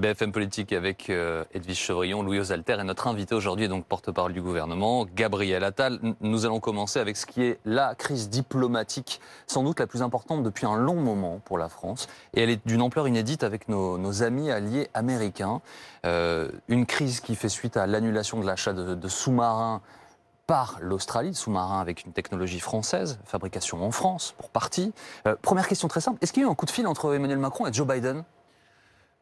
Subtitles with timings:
[0.00, 4.32] BFM Politique avec euh, Edwige Chevrillon, Louis Osalter et notre invité aujourd'hui est donc porte-parole
[4.32, 6.00] du gouvernement, Gabriel Attal.
[6.20, 10.42] Nous allons commencer avec ce qui est la crise diplomatique, sans doute la plus importante
[10.42, 12.08] depuis un long moment pour la France.
[12.32, 15.60] Et elle est d'une ampleur inédite avec nos, amis alliés américains.
[16.06, 19.82] Euh, une crise qui fait suite à l'annulation de l'achat de, sous-marins
[20.46, 24.94] par l'Australie, sous-marins avec une technologie française, fabrication en France pour partie.
[25.26, 27.14] Euh, première question très simple, est-ce qu'il y a eu un coup de fil entre
[27.14, 28.24] Emmanuel Macron et Joe Biden?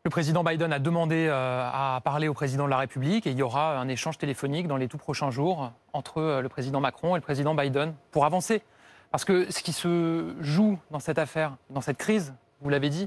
[0.09, 3.37] Le président Biden a demandé euh, à parler au président de la République et il
[3.37, 7.15] y aura un échange téléphonique dans les tout prochains jours entre euh, le président Macron
[7.15, 8.63] et le président Biden pour avancer.
[9.11, 13.07] Parce que ce qui se joue dans cette affaire, dans cette crise, vous l'avez dit,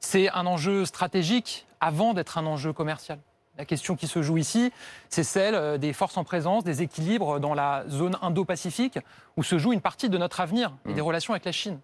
[0.00, 3.18] c'est un enjeu stratégique avant d'être un enjeu commercial.
[3.58, 4.72] La question qui se joue ici,
[5.10, 8.98] c'est celle euh, des forces en présence, des équilibres dans la zone Indo-Pacifique,
[9.36, 11.04] où se joue une partie de notre avenir et des mmh.
[11.04, 11.78] relations avec la Chine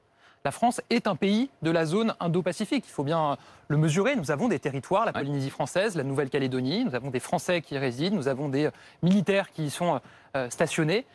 [0.44, 2.84] la France est un pays de la zone Indo-Pacifique.
[2.86, 3.36] Il faut bien
[3.68, 4.16] le mesurer.
[4.16, 7.78] Nous avons des territoires, la Polynésie française, la Nouvelle-Calédonie, nous avons des Français qui y
[7.78, 8.70] résident, nous avons des
[9.02, 10.00] militaires qui y sont
[10.36, 11.06] euh, stationnés.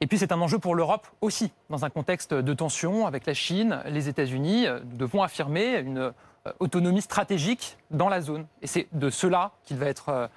[0.00, 3.34] Et puis c'est un enjeu pour l'Europe aussi, dans un contexte de tension avec la
[3.34, 4.66] Chine, les États-Unis.
[4.90, 8.46] Nous devons affirmer une euh, autonomie stratégique dans la zone.
[8.60, 10.28] Et c'est de cela qu'il va être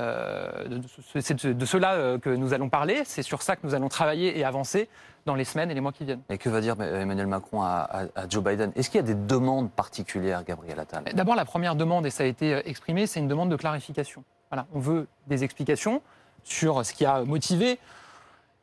[0.00, 0.80] euh,
[1.20, 3.02] c'est de, cela euh, que nous allons parler.
[3.04, 4.88] C'est sur ça que nous allons travailler et avancer
[5.26, 6.22] dans les semaines et les mois qui viennent.
[6.30, 8.72] Et que va dire Emmanuel Macron à, Joe Biden?
[8.74, 11.04] Est-ce qu'il y a des demandes particulières, Gabriel Attal?
[11.14, 14.24] D'abord, la première demande, et ça a été euh, exprimé, c'est une demande de clarification.
[14.50, 16.02] Voilà, on veut des explications
[16.42, 17.78] sur ce qui a motivé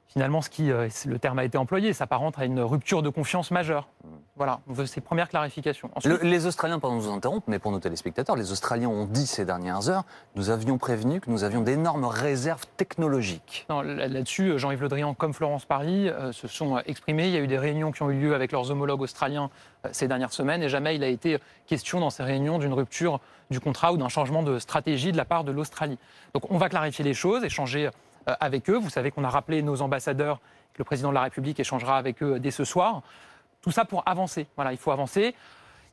[0.07, 3.51] finalement, ce qui, euh, le terme a été employé, s'apparente à une rupture de confiance
[3.51, 3.87] majeure.
[4.35, 5.89] Voilà, on veut ces premières clarifications.
[6.21, 9.45] les Australiens, pardon de vous interrompre, mais pour nos téléspectateurs, les Australiens ont dit ces
[9.45, 10.03] dernières heures,
[10.35, 13.65] nous avions prévenu que nous avions d'énormes réserves technologiques.
[13.69, 17.27] Là-dessus, Jean-Yves Le Drian comme Florence Paris euh, se sont exprimés.
[17.27, 19.49] Il y a eu des réunions qui ont eu lieu avec leurs homologues australiens
[19.85, 23.19] euh, ces dernières semaines, et jamais il a été question dans ces réunions d'une rupture
[23.49, 25.97] du contrat ou d'un changement de stratégie de la part de l'Australie.
[26.33, 27.91] Donc on va clarifier les choses, échanger euh,
[28.39, 28.77] avec eux.
[28.77, 30.39] Vous savez qu'on a rappelé nos ambassadeurs,
[30.73, 33.01] que le président de la République échangera avec eux dès ce soir.
[33.61, 34.47] Tout ça pour avancer.
[34.55, 35.35] Voilà, il faut avancer.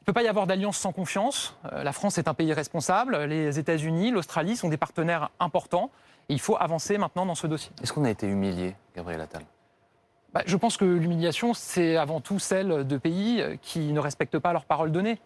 [0.05, 1.57] Il ne peut pas y avoir d'alliance sans confiance.
[1.73, 3.17] Euh, la France est un pays responsable.
[3.25, 5.91] Les États-Unis, l'Australie sont des partenaires importants.
[6.29, 7.73] Et il faut avancer maintenant dans ce dossier.
[7.83, 9.43] Est-ce qu'on a été humilié, Gabriel Attal?
[10.33, 14.53] Bah, Je pense que l'humiliation, c'est avant tout celle de pays qui ne respectent pas
[14.53, 15.21] leurs paroles données.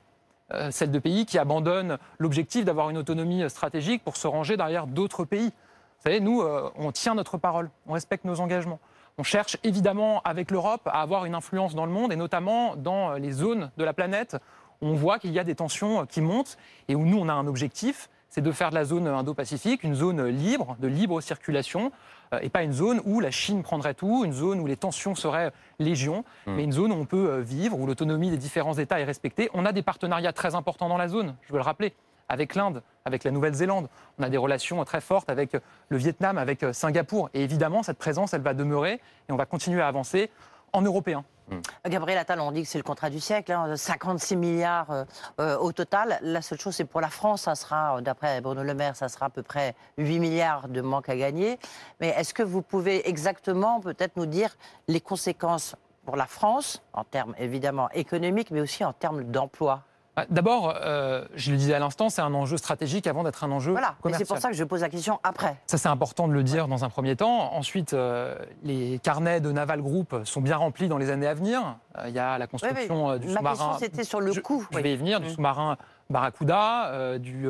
[0.55, 4.87] Euh, celle de pays qui abandonnent l'objectif d'avoir une autonomie stratégique pour se ranger derrière
[4.87, 5.53] d'autres pays.
[5.99, 8.79] Vous savez, nous, euh, on tient notre parole, on respecte nos engagements.
[9.19, 13.15] On cherche évidemment avec l'Europe à avoir une influence dans le monde et notamment dans
[13.15, 14.37] les zones de la planète
[14.81, 16.57] où on voit qu'il y a des tensions qui montent
[16.87, 19.95] et où nous, on a un objectif, c'est de faire de la zone Indo-Pacifique une
[19.95, 21.91] zone libre, de libre circulation,
[22.35, 25.15] euh, et pas une zone où la Chine prendrait tout, une zone où les tensions
[25.15, 26.53] seraient légion, mmh.
[26.53, 29.51] mais une zone où on peut euh, vivre, où l'autonomie des différents États est respectée.
[29.55, 31.95] On a des partenariats très importants dans la zone, je veux le rappeler
[32.29, 33.89] avec l'Inde, avec la Nouvelle-Zélande.
[34.19, 35.57] On a des relations très fortes avec
[35.89, 37.31] le Vietnam, avec euh, Singapour.
[37.35, 40.31] Et évidemment, cette présence, elle va demeurer et on va continuer à avancer
[40.73, 41.25] en européen.
[41.51, 41.61] Hmm.
[41.89, 45.05] Gabriel Attal, on dit que c'est le contrat du siècle, 56 hein, milliards euh,
[45.41, 46.19] euh, au total.
[46.21, 49.27] La seule chose, c'est pour la France, ça sera, d'après Bruno Le Maire, ça sera
[49.27, 51.59] à peu près 8 milliards de manque à gagner.
[52.01, 54.57] Mais est-ce que vous pouvez exactement peut-être nous dire
[54.89, 55.75] les conséquences
[56.05, 59.85] pour la France, en termes évidemment économiques, mais aussi en termes d'emploi?
[60.31, 63.73] D'abord, euh, je le disais à l'instant, c'est un enjeu stratégique avant d'être un enjeu
[63.73, 63.95] voilà.
[64.03, 64.27] commercial.
[64.27, 65.57] c'est pour ça que je pose la question après.
[65.67, 67.55] Ça, c'est important de le dire dans un premier temps.
[67.55, 71.77] Ensuite, euh, les carnets de Naval Group sont bien remplis dans les années à venir.
[71.99, 73.43] Euh, il y a la construction du sous-marin.
[73.43, 74.67] Ma question, c'était sur le coût.
[74.73, 75.31] Je, vais y venir, du mmh.
[75.31, 75.77] sous-marin
[76.11, 77.49] Barracuda, du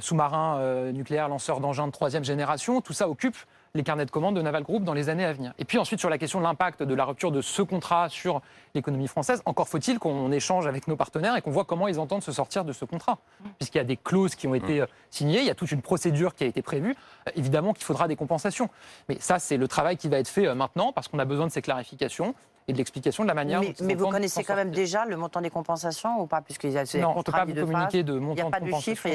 [0.00, 2.80] sous-marin nucléaire lanceur d'engins de troisième génération.
[2.80, 3.36] Tout ça occupe
[3.76, 5.52] les carnets de commandes de Naval Group dans les années à venir.
[5.58, 8.40] Et puis ensuite, sur la question de l'impact de la rupture de ce contrat sur
[8.72, 12.22] l'économie française, encore faut-il qu'on échange avec nos partenaires et qu'on voit comment ils entendent
[12.22, 13.18] se sortir de ce contrat.
[13.58, 15.82] Puisqu'il y a des clauses qui ont été euh, signées, il y a toute une
[15.82, 16.94] procédure qui a été prévue.
[17.26, 18.70] Euh, évidemment qu'il faudra des compensations.
[19.08, 21.46] Mais ça, c'est le travail qui va être fait euh, maintenant parce qu'on a besoin
[21.46, 22.36] de ces clarifications
[22.66, 25.40] et de l'explication de la manière mais, Mais vous connaissez quand même déjà le montant
[25.40, 28.14] des compensations ou pas Puisqu'il y a non, on ne peut pas vous communiquer de
[28.14, 29.10] montant de compensation.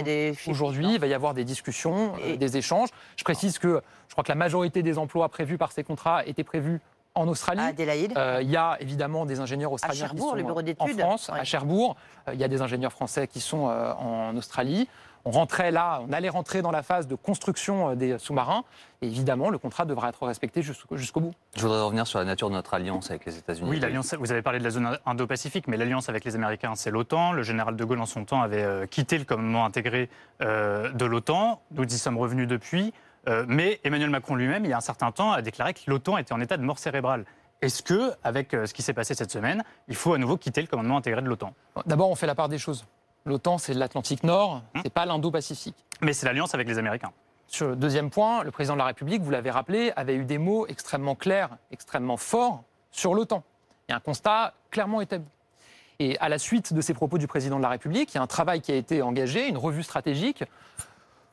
[0.47, 2.89] Aujourd'hui, il va y avoir des discussions, euh, des échanges.
[3.18, 6.44] Je précise que je crois que la majorité des emplois prévus par ces contrats étaient
[6.44, 6.79] prévus
[7.15, 7.62] en Australie.
[8.18, 11.95] Euh, il y a évidemment des ingénieurs australiens qui sont en France, à Cherbourg.
[12.27, 14.88] Euh, il y a des ingénieurs français qui sont en Australie
[15.25, 18.63] on rentrait là, on allait rentrer dans la phase de construction euh, des sous-marins.
[19.01, 21.33] Et évidemment, le contrat devra être respecté jusqu'au bout.
[21.56, 23.69] Je voudrais revenir sur la nature de notre alliance avec les États-Unis.
[23.69, 26.92] Oui, l'alliance, vous avez parlé de la zone Indo-Pacifique, mais l'alliance avec les Américains, c'est
[26.92, 27.31] l'OTAN.
[27.31, 30.10] Le général de Gaulle, en son temps, avait euh, quitté le commandement intégré
[30.42, 31.62] euh, de l'OTAN.
[31.72, 32.94] Nous y sommes revenus depuis.
[33.48, 36.33] mais Emmanuel Macron lui-même, il y a un certain temps, a déclaré que l'OTAN était
[36.33, 37.25] en état de mort cérébrale.
[37.62, 40.68] Est-ce que, avec ce qui s'est passé cette semaine, il faut à nouveau quitter le
[40.68, 41.54] commandement intégré de l'OTAN?
[41.86, 42.86] D'abord, on fait la part des choses.
[43.25, 44.81] L'OTAN, c'est l'Atlantique Nord, Hum.
[44.83, 45.75] c'est pas l'Indo-Pacifique.
[46.01, 47.12] Mais c'est l'alliance avec les Américains.
[47.48, 50.38] Sur le deuxième point, le président de la République, vous l'avez rappelé, avait eu des
[50.38, 53.44] mots extrêmement clairs, extrêmement forts sur l'OTAN.
[53.88, 55.25] Il y a un constat clairement établi.
[56.00, 58.21] Et à la suite de ces propos du président de la République, il y a
[58.21, 60.44] un travail qui a été engagé, une revue stratégique,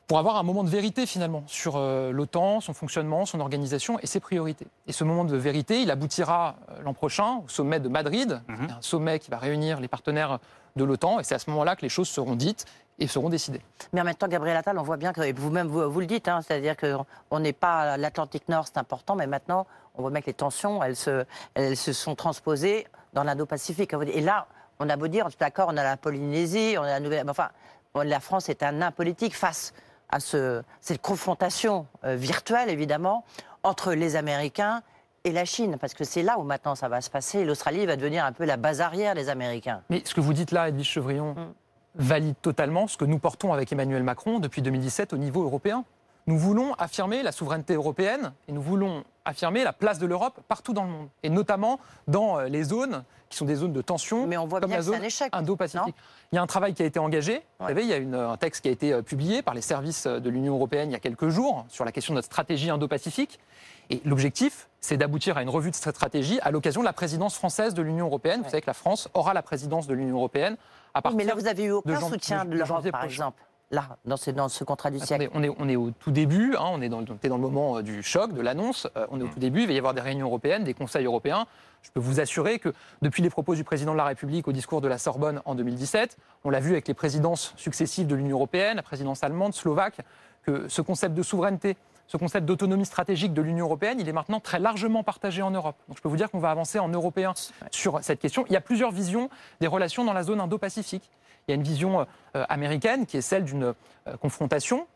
[0.09, 4.07] pour avoir un moment de vérité finalement sur euh, l'OTAN, son fonctionnement, son organisation et
[4.07, 4.67] ses priorités.
[4.87, 8.69] Et ce moment de vérité, il aboutira euh, l'an prochain au sommet de Madrid, Mhm.
[8.79, 10.39] Un sommet qui va réunir les partenaires
[10.77, 12.67] de l'OTAN, et c'est à ce moment-là que les choses seront dites
[12.99, 13.61] et seront décidées.
[13.93, 16.41] Mais en même temps, Gabriel Attal, on voit bien que, vous-même, vous, le dites, hein,
[16.47, 20.35] c'est-à-dire qu'on n'est pas l'Atlantique Nord, c'est important, mais maintenant, on voit bien que les
[20.35, 23.95] tensions, elles se, sont transposées dans l'Indo-Pacifique.
[24.13, 24.47] Et là,
[24.79, 27.29] on a beau dire, d'accord, on a la Polynésie, on a la Nouvelle...
[27.29, 27.49] Enfin,
[27.95, 29.73] la France est un nain politique face
[30.11, 33.25] à ce, cette confrontation euh, virtuelle, évidemment,
[33.63, 34.83] entre les Américains
[35.27, 37.45] et la Chine, parce que c'est là où maintenant ça va se passer.
[37.45, 39.83] L'Australie va devenir un peu la base arrière des Américains.
[39.91, 41.53] Mais ce que vous dites là, Edwige Chevrillon, Mm.
[41.97, 45.85] valide totalement ce que nous portons avec Emmanuel Macron depuis 2017 au niveau européen.
[46.29, 50.73] Nous voulons affirmer la souveraineté européenne et nous voulons affirmer la place de l'Europe partout
[50.73, 54.27] dans le monde, et notamment dans euh, les zones qui sont des zones de tension,
[54.29, 55.01] Mais on voit comme bien la zone.
[55.33, 55.95] Indo-Pacifique.
[56.31, 57.43] Il y a un travail qui a été engagé.
[57.59, 59.61] Vous savez, il y a une- un texte qui a été euh, publié par les
[59.63, 62.27] services euh, de l'Union européenne il y a quelques jours sur la question de notre
[62.27, 63.41] stratégie Indo-Pacifique.
[63.91, 67.37] Et l'objectif, c'est d'aboutir à une revue de cette stratégie à l'occasion de la présidence
[67.37, 68.43] française de l'Union européenne.
[68.43, 70.57] Vous savez que la France aura la présidence de l'Union européenne
[70.95, 72.83] à Oui, partir mais là, vous avez eu aucun jan- soutien de- de, de l'Europe,
[72.91, 73.07] par prochain.
[73.07, 73.43] exemple.
[73.73, 75.25] Là, dans ce, dans ce contrat du siècle.
[75.25, 77.29] Attendez, on est, on est au tout début, hein, on est dans, le- on est
[77.29, 79.67] dans le moment euh, du choc, de l'annonce, euh, on est au tout début, il
[79.67, 81.47] va y avoir des réunions européennes, des conseils européens.
[81.83, 82.73] Je peux vous assurer que
[83.03, 86.17] depuis les propos du président de la République au discours de la Sorbonne en 2017,
[86.45, 89.99] on l'a vu avec les présidences successives de l'Union européenne, la présidence allemande, slovaque,
[90.45, 94.41] que ce concept de souveraineté, ce concept d'autonomie stratégique de l'Union européenne, il est maintenant
[94.41, 95.77] très largement partagé en Europe.
[95.89, 97.35] Donc je peux vous dire qu'on va avancer en européen
[97.71, 98.45] sur cette question.
[98.49, 99.29] Il y a plusieurs visions
[99.61, 101.11] des relations dans la zone Indo-Pacifique.
[101.47, 103.75] Il y a une vision euh, américaine qui est celle d'une
[104.07, 104.87] euh, confrontation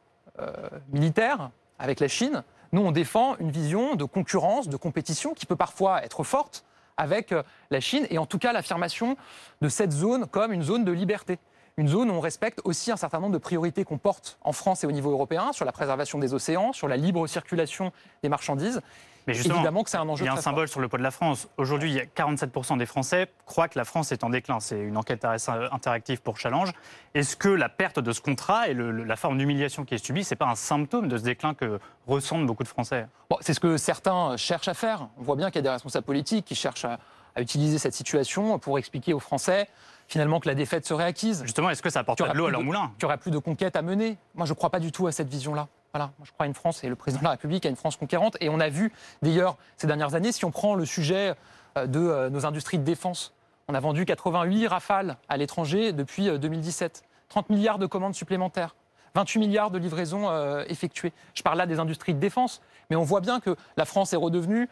[0.40, 0.52] euh,
[0.92, 2.42] militaire avec la Chine.
[2.72, 6.64] Nous, on défend une vision de concurrence, de compétition qui peut parfois être forte
[6.96, 7.34] avec
[7.70, 9.16] la Chine et en tout cas l'affirmation
[9.62, 11.38] de cette zone comme une zone de liberté.
[11.80, 14.84] Une zone où on respecte aussi un certain nombre de priorités qu'on porte en France
[14.84, 17.90] et au niveau européen sur la préservation des océans, sur la libre circulation
[18.22, 18.82] des marchandises.
[19.26, 20.98] Mais justement, Évidemment que c'est un enjeu il y a un symbole sur le poids
[20.98, 21.48] de la France.
[21.56, 24.60] Aujourd'hui, il y a 47% des Français croient que la France est en déclin.
[24.60, 26.70] C'est une enquête interactive pour Challenge.
[27.14, 30.22] Est-ce que la perte de ce contrat et le- la forme d'humiliation qui est subie,
[30.22, 33.06] c'est pas un symptôme de ce déclin que ressentent beaucoup de Français?
[33.30, 35.08] Bon, c'est ce que certains cherchent à faire.
[35.18, 36.98] On voit bien qu'il y a des responsables politiques qui cherchent à,
[37.34, 39.66] à utiliser cette situation pour expliquer aux Français
[40.10, 42.62] finalement que la défaite serait acquise, Justement, est-ce que ça apporte de l'eau à leur
[42.62, 42.90] moulin?
[42.98, 44.18] qu'il n'y aura plus de conquête à mener.
[44.34, 45.68] Moi, je ne crois pas du tout à cette vision-là.
[45.94, 47.76] Voilà, moi, je crois à une France et le président de la République à une
[47.76, 48.36] France conquérante.
[48.40, 48.92] Et on a vu
[49.22, 51.34] d'ailleurs ces dernières années, si on prend le sujet
[51.78, 53.34] euh, de euh, nos industries de défense,
[53.68, 58.74] on a vendu 88 rafales à l'étranger depuis euh, 2017, 30 milliards de commandes supplémentaires.
[59.14, 61.12] 28 milliards de livraisons euh, effectuées.
[61.34, 62.60] Je parle là des industries de défense,
[62.90, 64.68] mais on voit bien que la France est redevenue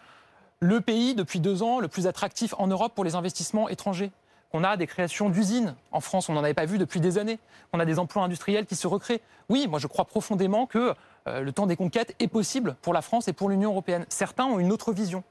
[0.60, 4.10] le pays depuis deux ans le plus attractif en Europe pour les investissements étrangers.
[4.50, 7.38] Qu'on a des créations d'usines en France, on n'en avait pas vu depuis des années.
[7.70, 9.20] Qu'on a des emplois industriels qui se recréent.
[9.48, 10.94] Oui, moi je crois profondément que
[11.26, 14.06] euh, le temps des conquêtes est possible pour la France et pour l'Union européenne.
[14.08, 15.22] Certains ont une autre vision.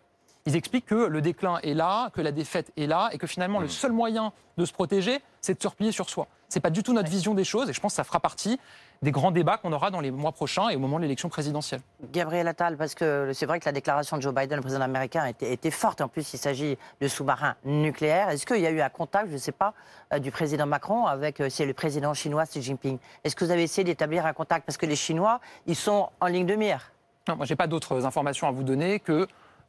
[0.47, 3.59] Ils expliquent que le déclin est là, que la défaite est là, et que finalement
[3.59, 6.27] le seul moyen de se protéger, c'est de se replier sur soi.
[6.47, 8.57] C'est pas du tout notre vision des choses, et je pense que ça fera partie
[9.01, 11.81] des grands débats qu'on aura dans les mois prochains et au moment de l'élection présidentielle.
[12.13, 15.25] Gabriel Attal, parce que c'est vrai que la déclaration de Joe Biden, le président américain,
[15.25, 15.99] était, était forte.
[15.99, 18.29] En plus, il s'agit de sous-marins nucléaires.
[18.29, 19.73] Est-ce qu'il y a eu un contact, je ne sais pas,
[20.13, 22.99] euh, du président Macron avec euh, c'est le président chinois Xi Jinping?
[23.25, 24.65] Est-ce que vous avez essayé d'établir un contact?
[24.65, 26.93] Parce que les Chinois, ils sont en ligne de mire.
[27.27, 29.27] Non, moi, j'ai pas d'autres informations à vous donner que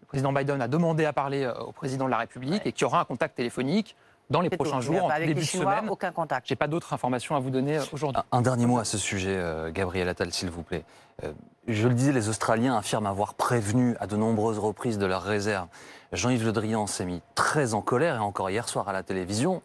[0.09, 2.85] président Biden a demandé à parler euh, au président de la République et qu'il y
[2.85, 3.95] aura un contact téléphonique
[4.31, 4.57] dans les tout.
[4.57, 5.89] prochains Mais jours, en début de semaine.
[5.89, 6.47] aucun contact.
[6.49, 8.21] J'ai pas d'autres informations à vous donner euh, aujourd'hui.
[8.33, 10.85] Un, un dernier mot à ce sujet, euh, Gabriel Attal, s'il vous plaît.
[11.25, 11.33] Euh,
[11.67, 15.69] je le disais, les Australiens affirment avoir prévenu à de nombreuses reprises de leurs réserves.
[16.13, 19.63] Jean-Yves Le Drian s'est mis très en colère, et encore hier soir à la télévision,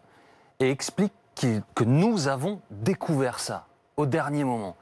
[0.59, 3.65] et explique qu'il- que nous avons découvert ça
[3.97, 4.75] au dernier moment.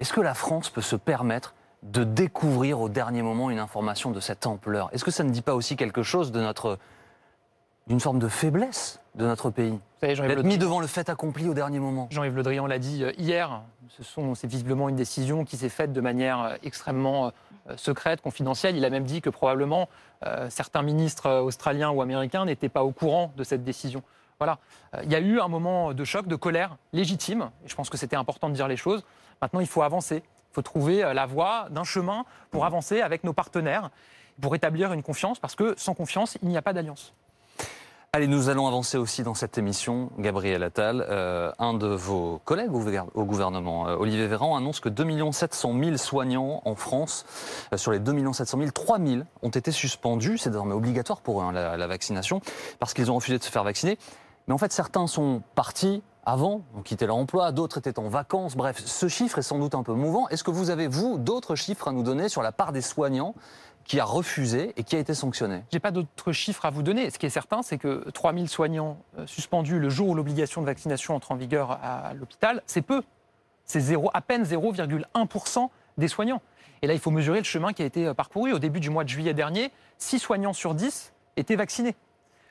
[0.00, 4.20] Est-ce que la France peut se permettre de découvrir au dernier moment une information de
[4.20, 6.78] cette ampleur Est-ce que ça ne dit pas aussi quelque chose de notre
[7.86, 11.08] d'une forme de faiblesse de notre pays Vous savez, Jean-Yves D'être mis devant le fait
[11.08, 12.06] accompli au dernier moment.
[12.10, 13.62] Jean-Yves Le Drian l'a dit euh, hier.
[13.88, 17.32] Ce c'est visiblement une décision qui s'est faite de manière euh, extrêmement
[17.68, 18.76] euh, secrète, confidentielle.
[18.76, 19.88] Il a même dit que probablement
[20.24, 24.02] euh, certains ministres australiens ou américains n'étaient pas au courant de cette décision.
[24.38, 24.58] Voilà.
[25.02, 27.50] Il y a eu un moment de choc, de colère légitime.
[27.64, 29.04] Et je pense que c'était important de dire les choses.
[29.42, 30.22] Maintenant, il faut avancer.
[30.50, 33.90] Il faut trouver euh, la voie d'un chemin pour avancer avec nos partenaires,
[34.40, 37.12] pour établir une confiance, parce que sans confiance, il n'y a pas d'alliance.
[38.14, 40.10] Allez, nous allons avancer aussi dans cette émission.
[40.18, 44.80] Gabriel Attal, euh, un de vos collègues au, gouver- au gouvernement, euh, Olivier Véran, annonce
[44.80, 47.26] que 2 700 000 soignants en France,
[47.74, 50.38] euh, sur les 2 700 000, 3 000 ont été suspendus.
[50.38, 52.40] C'est désormais obligatoire pour eux, hein, la, la vaccination,
[52.78, 53.98] parce qu'ils ont refusé de se faire vacciner.
[54.46, 58.54] Mais en fait, certains sont partis avant, ont quitté leur emploi, d'autres étaient en vacances.
[58.54, 60.28] Bref, ce chiffre est sans doute un peu mouvant.
[60.28, 63.34] Est-ce que vous avez, vous, d'autres chiffres à nous donner sur la part des soignants
[63.84, 65.64] qui a refusé et qui a été sanctionné?
[65.72, 67.08] J'ai pas d'autres chiffres à vous donner.
[67.08, 70.66] Ce qui est certain, c'est que 3000 soignants euh, suspendus le jour où l'obligation de
[70.66, 73.02] vaccination entre en vigueur à l'hôpital, c'est peu.
[73.64, 73.82] C'est
[74.12, 76.42] à peine 0,1% des soignants.
[76.82, 78.52] Et là, il faut mesurer le chemin qui a été euh, parcouru.
[78.52, 81.96] Au début du mois de juillet dernier, 6 soignants sur 10 étaient vaccinés.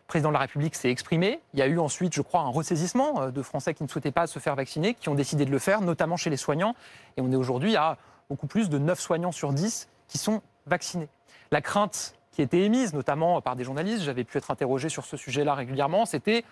[0.07, 1.41] Le président de la République s'est exprimé.
[1.53, 4.13] Il y a eu ensuite, je crois, un ressaisissement euh, de Français qui ne souhaitaient
[4.13, 6.75] pas se faire vacciner, qui ont décidé de le faire, notamment chez les soignants.
[7.17, 7.97] Et on est aujourd'hui à
[8.29, 11.09] beaucoup plus de 9 soignants sur 10 qui sont vaccinés.
[11.51, 15.17] La crainte qui était émise, notamment par des journalistes, j'avais pu être interrogé sur ce
[15.17, 16.45] sujet-là régulièrement, c'était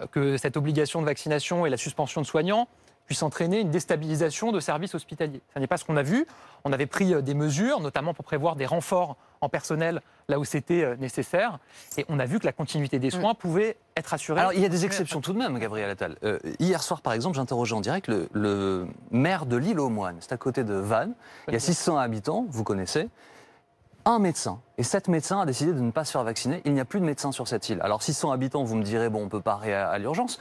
[0.00, 2.68] euh, que cette obligation de vaccination et la suspension de soignants
[3.06, 5.42] puissent entraîner une déstabilisation de services hospitaliers.
[5.54, 6.26] Ce n'est pas ce qu'on a vu.
[6.64, 10.44] On avait pris euh, des mesures, notamment pour prévoir des renforts en personnel là où
[10.44, 11.58] c'était euh, nécessaire.
[11.98, 14.40] Et on a vu que la continuité des soins pouvait être assurée.
[14.40, 16.16] Alors, il y a des exceptions tout de même, Gabriel Attal.
[16.24, 20.16] Euh, hier soir, par exemple, j'interrogeais en direct le, le maire de l'île aux Moines.
[20.20, 21.14] C'est à côté de Vannes.
[21.48, 23.08] Il y a 600 habitants, vous connaissez.
[24.06, 24.60] Un médecin.
[24.76, 26.60] Et cet médecin a décidé de ne pas se faire vacciner.
[26.66, 27.80] Il n'y a plus de médecins sur cette île.
[27.82, 30.38] Alors, 600 habitants, vous me direz, bon, on peut pas aller à, à l'urgence.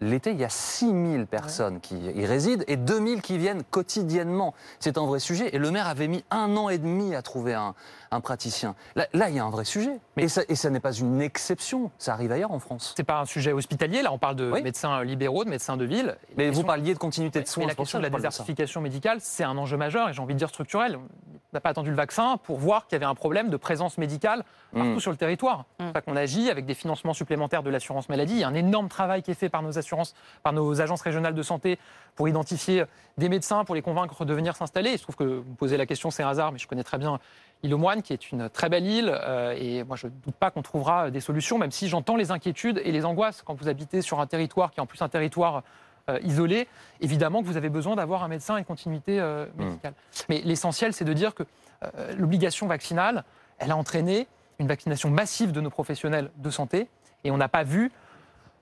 [0.00, 4.52] L'été, il y a 6000 personnes qui y résident et 2000 qui viennent quotidiennement.
[4.80, 5.54] C'est un vrai sujet.
[5.54, 7.74] Et le maire avait mis un an et demi à trouver un,
[8.14, 8.74] un praticien.
[8.96, 9.98] Là, là, il y a un vrai sujet.
[10.16, 11.90] et ça, et ça n'est pas une exception.
[11.98, 12.94] Ça arrive ailleurs en France.
[12.96, 14.02] C'est pas un sujet hospitalier.
[14.02, 14.62] Là, on parle de Oui.
[14.62, 16.16] médecins libéraux, de médecins de ville.
[16.36, 17.64] Mais vous parliez de continuité de soins.
[17.64, 20.38] mais la question de la désertification médicale, c'est un enjeu majeur et j'ai envie de
[20.38, 20.96] dire structurel.
[20.96, 23.96] On n'a pas attendu le vaccin pour voir qu'il y avait un problème de présence
[23.98, 25.00] médicale partout Mm.
[25.00, 25.64] sur le territoire.
[25.78, 28.34] Pour ça qu'on agit avec des financements supplémentaires de l'assurance maladie.
[28.34, 31.02] Il y a un énorme travail qui est fait par nos assurances, par nos agences
[31.02, 31.78] régionales de santé
[32.16, 32.84] pour identifier
[33.18, 34.90] des médecins, pour les convaincre de venir s'installer.
[34.90, 36.98] Il se trouve que vous posez la question, c'est un hasard, mais je connais très
[36.98, 37.20] bien
[37.64, 39.10] l'île aux Moines, qui est une très belle île.
[39.12, 42.30] euh, et moi, je ne doute pas qu'on trouvera des solutions, même si j'entends les
[42.30, 45.08] inquiétudes et les angoisses quand vous habitez sur un territoire qui est en plus un
[45.08, 45.62] territoire
[46.10, 46.68] euh, isolé.
[47.00, 49.94] Évidemment que vous avez besoin d'avoir un médecin et une continuité euh, médicale.
[50.28, 51.44] Mais l'essentiel, c'est de dire que
[51.82, 53.24] euh, l'obligation vaccinale,
[53.58, 54.28] elle a entraîné
[54.58, 56.88] une vaccination massive de nos professionnels de santé.
[57.24, 57.90] Et on n'a pas vu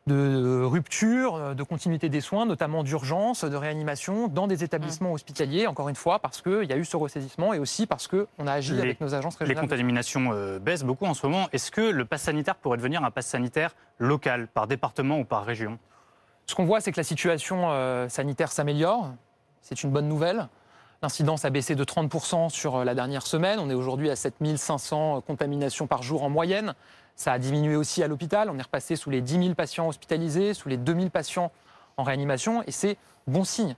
[0.09, 5.67] de rupture, euh, de continuité des soins, notamment d'urgence, de réanimation, dans des établissements hospitaliers,
[5.69, 8.53] encore une fois, parce qu'il y a eu ce ressaisissement et aussi parce qu'on a
[8.53, 9.69] agi Les- avec nos agences Les régionales.
[9.69, 11.47] contaminations euh, baissent beaucoup en ce moment.
[11.53, 15.45] Est-ce que le pass sanitaire pourrait devenir un pass sanitaire local, par département ou par
[15.45, 15.79] région?
[16.47, 19.13] Ce qu'on voit, c'est que la situation euh, sanitaire s'améliore.
[19.61, 20.49] C'est une bonne nouvelle.
[21.01, 23.61] L'incidence a baissé de 30% sur euh, la dernière semaine.
[23.61, 26.75] On est aujourd'hui à 7500 contaminations par jour en moyenne.
[27.16, 28.50] Ça a diminué aussi à l'hôpital.
[28.50, 31.52] On est repassé sous les 10 000 patients hospitalisés, sous les 2000 patients
[31.97, 32.62] en réanimation.
[32.66, 33.76] Et c'est bon signe.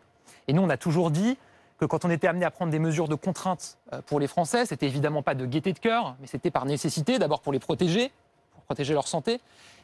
[0.48, 1.36] Et nous, on a toujours dit
[1.78, 4.66] que quand on était amené à prendre des mesures de contrainte euh, pour les Français,
[4.66, 8.12] c'était évidemment pas de gaieté de cœur, mais c'était par nécessité, d'abord pour les protéger,
[8.52, 9.40] pour protéger leur santé,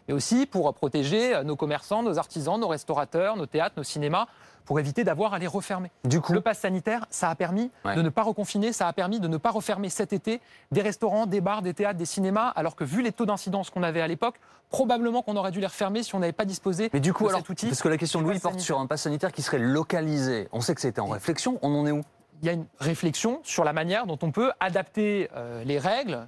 [0.08, 4.26] mais aussi pour protéger euh, nos commerçants, nos artisans, nos restaurateurs, nos théâtres, nos cinémas,
[4.64, 5.90] pour éviter d'avoir à les refermer.
[6.04, 7.96] Du coup, Le pass sanitaire, ça a permis Ouais.
[7.96, 10.40] de ne pas reconfiner, ça a permis de ne pas refermer cet été
[10.70, 13.82] des restaurants, des bars, des théâtres, des cinémas, alors que vu les taux d'incidence qu'on
[13.82, 14.36] avait à l'époque,
[14.68, 17.30] probablement qu'on aurait dû les refermer si on n'avait pas disposé mais du coup, de
[17.30, 17.66] alors, cet outil.
[17.66, 18.64] parce que la question de Louis porte sanitaire.
[18.64, 20.48] sur un pass sanitaire qui serait localisé.
[20.52, 21.58] On sait que c'était en réflexion.
[21.62, 22.02] On en est où?
[22.42, 26.26] Il y a une réflexion sur la manière dont on peut adapter euh, les règles,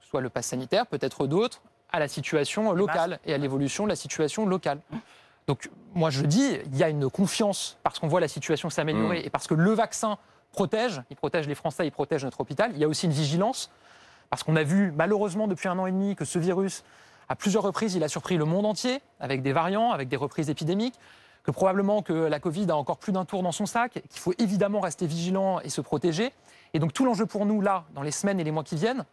[0.00, 1.60] soit le pass sanitaire, peut-être d'autres,
[1.92, 4.80] à la situation locale et à l'évolution de la situation locale.
[5.46, 9.22] Donc moi je dis, il y a une confiance parce qu'on voit la situation s'améliorer
[9.24, 10.18] et parce que le vaccin
[10.52, 12.70] protège, il protège les Français, il protège notre hôpital.
[12.74, 13.70] Il y a aussi une vigilance
[14.30, 16.84] parce qu'on a vu malheureusement depuis un an et demi que ce virus,
[17.28, 20.48] à plusieurs reprises, il a surpris le monde entier avec des variants, avec des reprises
[20.48, 20.98] épidémiques
[21.42, 24.32] que probablement que la Covid a encore plus d'un tour dans son sac, qu'il faut
[24.38, 26.32] évidemment rester vigilant et se protéger.
[26.74, 29.04] Et donc tout l'enjeu pour nous, là, dans les semaines et les mois qui viennent,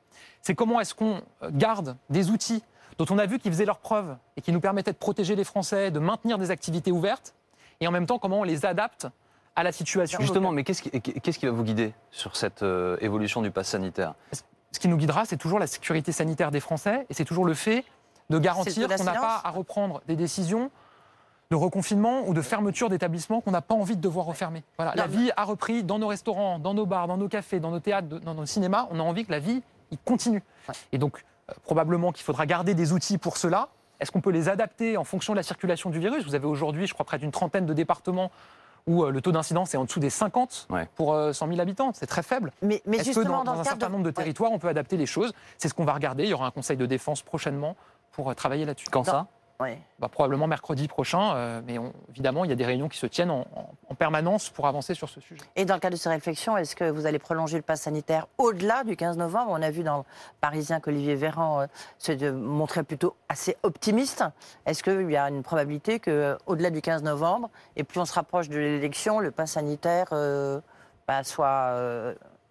[0.42, 2.64] c'est comment est-ce qu'on euh, garde des outils
[2.98, 5.44] dont on a vu qu'ils faisaient leurs preuves et qui nous permettaient de protéger les
[5.44, 7.34] Français, de maintenir des activités ouvertes,
[7.80, 9.08] et en même temps comment on les adapte
[9.56, 10.20] à la situation.
[10.20, 10.56] Justement, locale.
[10.56, 14.16] mais qu'est-ce qui, qu'est-ce qui va vous guider sur cette euh, évolution du pass sanitaire?
[14.72, 17.54] Ce qui nous guidera, c'est toujours la sécurité sanitaire des Français, et c'est toujours le
[17.54, 17.84] fait
[18.30, 20.70] de garantir qu'on n'a pas à reprendre des décisions
[21.52, 24.64] de reconfinement ou de fermeture d'établissements qu'on n'a pas envie de devoir refermer.
[24.78, 27.60] Voilà, Non, la vie a repris dans nos restaurants, dans nos bars, dans nos cafés,
[27.60, 28.88] dans nos théâtres, dans nos cinémas.
[28.92, 30.44] On a envie que la vie il continue.
[30.92, 33.70] Et donc, euh, probablement qu'il faudra garder des outils pour cela.
[34.00, 36.24] Est-ce qu'on peut les adapter en fonction de la circulation du virus?
[36.24, 38.30] Vous avez aujourd'hui, je crois, près d'une trentaine de départements
[38.86, 40.88] où euh, le taux d'incidence est en dessous des 50 Ouais.
[40.96, 41.90] pour euh, 100 000 habitants.
[41.96, 42.52] C'est très faible.
[42.62, 44.14] Mais, mais Est-ce que justement, dans, dans, dans le un certain nombre de Ouais.
[44.14, 45.34] territoires, on peut adapter les choses?
[45.58, 46.26] C'est ce qu'on va regarder.
[46.26, 47.76] Il y aura un conseil de défense prochainement
[48.12, 48.86] pour euh, travailler là-dessus.
[48.92, 49.26] Quand ça?
[49.62, 49.72] Oui.
[50.00, 51.36] bah, probablement mercredi prochain.
[51.36, 53.96] euh, mais on- évidemment, il y a des réunions qui se tiennent en, en- en
[53.96, 55.42] permanence pour avancer sur ce sujet.
[55.58, 58.28] Et dans le cadre de ces réflexions, est-ce que vous allez prolonger le pass sanitaire
[58.38, 59.52] au-delà du 15 novembre?
[59.52, 60.04] On a vu dans le
[60.40, 61.66] Parisien qu'Olivier Véran euh,
[61.98, 64.24] se montrait plutôt assez optimiste.
[64.66, 68.48] Est-ce qu'il y a une probabilité qu'au-delà du 15 novembre, et plus on se rapproche
[68.48, 70.62] de l'élection, le pass sanitaire euh,
[71.08, 71.74] bah, soit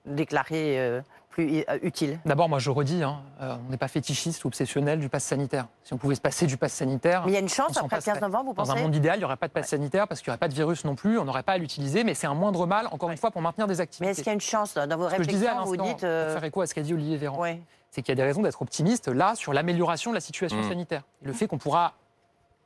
[0.04, 1.00] déclaré
[1.47, 4.99] plus euh, utile D'abord, moi, je redis, hein, euh, on n'est pas fétichiste ou obsessionnel
[4.99, 5.66] du pass sanitaire.
[5.85, 7.85] Si on pouvait se passer du pass sanitaire, Mais il y a une chance après
[7.85, 8.21] le 15 passerait.
[8.21, 10.21] novembre, vous Dans un pensez monde idéal, il n'y aurait pas de pass sanitaire parce
[10.21, 12.26] qu'il n'y aurait pas de virus non plus, on n'aurait pas à l'utiliser, mais c'est
[12.26, 14.11] un moindre mal, encore une fois, pour maintenir des Mais activités.
[14.11, 15.75] est-ce qu'il y a une chance dans vos Ce que je disais à réflexions Vous
[15.75, 16.04] l'instant, dites.
[16.04, 17.61] euh, pour faire écho à ce qu'a dit Olivier Véran, ouais.
[17.90, 20.68] c'est qu'il y a des raisons d'être optimiste là sur l'amélioration de la situation Mm.
[20.68, 21.02] sanitaire.
[21.23, 21.95] Et le fait qu'on pourra,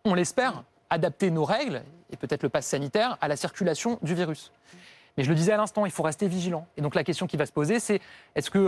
[0.04, 4.50] on l'espère, adapter nos règles et peut-être le pass sanitaire à la circulation du virus.
[5.16, 6.66] Mais je le disais à l'instant, il faut rester vigilant.
[6.76, 8.00] Et donc la question qui va se poser, c'est
[8.34, 8.58] est-ce que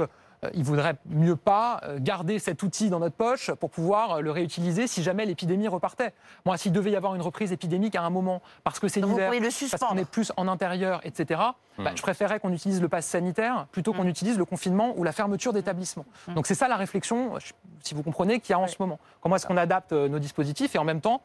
[0.44, 4.20] euh, il vaudrait mieux pas euh, garder cet outil dans notre poche pour pouvoir euh,
[4.20, 6.12] le réutiliser si jamais l'épidémie repartait?
[6.44, 9.30] Moi, s'il devait y avoir une reprise épidémique à un moment, parce que c'est l'hiver,
[9.70, 11.40] parce qu'on est plus en intérieur, etc.,
[11.78, 11.96] bah, Mm.
[11.96, 14.08] je préférerais qu'on utilise le pass sanitaire plutôt qu'on Mm.
[14.08, 16.04] utilise le confinement ou la fermeture d'établissements.
[16.28, 17.32] Donc c'est ça la réflexion,
[17.80, 18.68] si vous comprenez, qu'il y a en Oui.
[18.70, 18.98] ce moment.
[19.22, 21.22] Comment est-ce qu'on adapte nos dispositifs et en même temps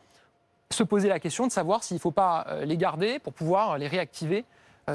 [0.72, 3.88] se poser la question de savoir s'il ne faut pas les garder pour pouvoir les
[3.88, 4.46] réactiver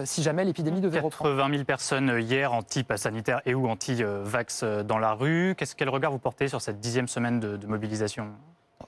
[0.04, 1.30] si jamais l'épidémie devait reprendre.
[1.36, 5.54] 80 000 personnes euh, hier anti-pass sanitaire et ou anti-vax euh, dans la rue.
[5.56, 8.28] Qu'est-ce, quel regard vous portez sur cette dixième semaine de, de mobilisation?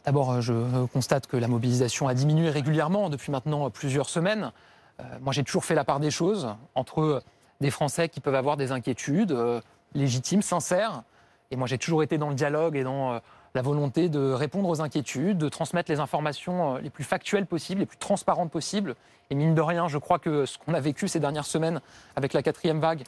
[0.05, 4.09] D'abord, euh, je euh, constate que la mobilisation a diminué régulièrement depuis maintenant euh, plusieurs
[4.09, 4.53] semaines.
[5.01, 7.21] Euh, moi, j'ai toujours fait la part des choses entre euh,
[7.61, 9.61] des Français qui peuvent avoir des inquiétudes euh,
[9.95, 11.03] légitimes, sincères.
[11.51, 13.19] Et moi, j'ai toujours été dans le dialogue et dans euh,
[13.57, 17.81] la volonté de répondre aux inquiétudes, de transmettre les informations euh, les plus factuelles possibles,
[17.81, 18.95] les plus transparentes possibles.
[19.31, 21.81] Et mine de rien, je crois que ce qu'on a vécu ces dernières semaines
[22.17, 23.05] avec la quatrième vague,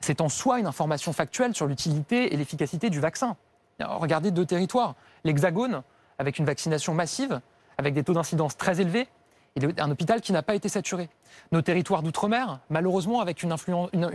[0.00, 3.36] c'est en soi une information factuelle sur l'utilité et l'efficacité du vaccin.
[3.78, 4.96] Alors, Regardez deux territoires.
[5.22, 5.82] L'Hexagone,
[6.18, 7.40] avec une vaccination massive,
[7.78, 9.08] avec des taux d'incidence très élevés,
[9.56, 11.08] et un hôpital qui n'a pas été saturé.
[11.52, 13.52] Nos territoires d'outre-mer, malheureusement, avec une,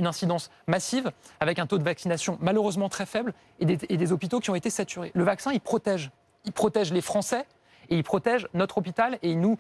[0.06, 4.56] incidence massive, avec un taux de vaccination malheureusement très faible, et des, hôpitaux qui ont
[4.56, 5.12] été saturés.
[5.16, 6.12] Le vaccin, il protège.
[6.46, 7.46] Il protège les Français,
[7.90, 9.58] et il protège notre hôpital, et il nous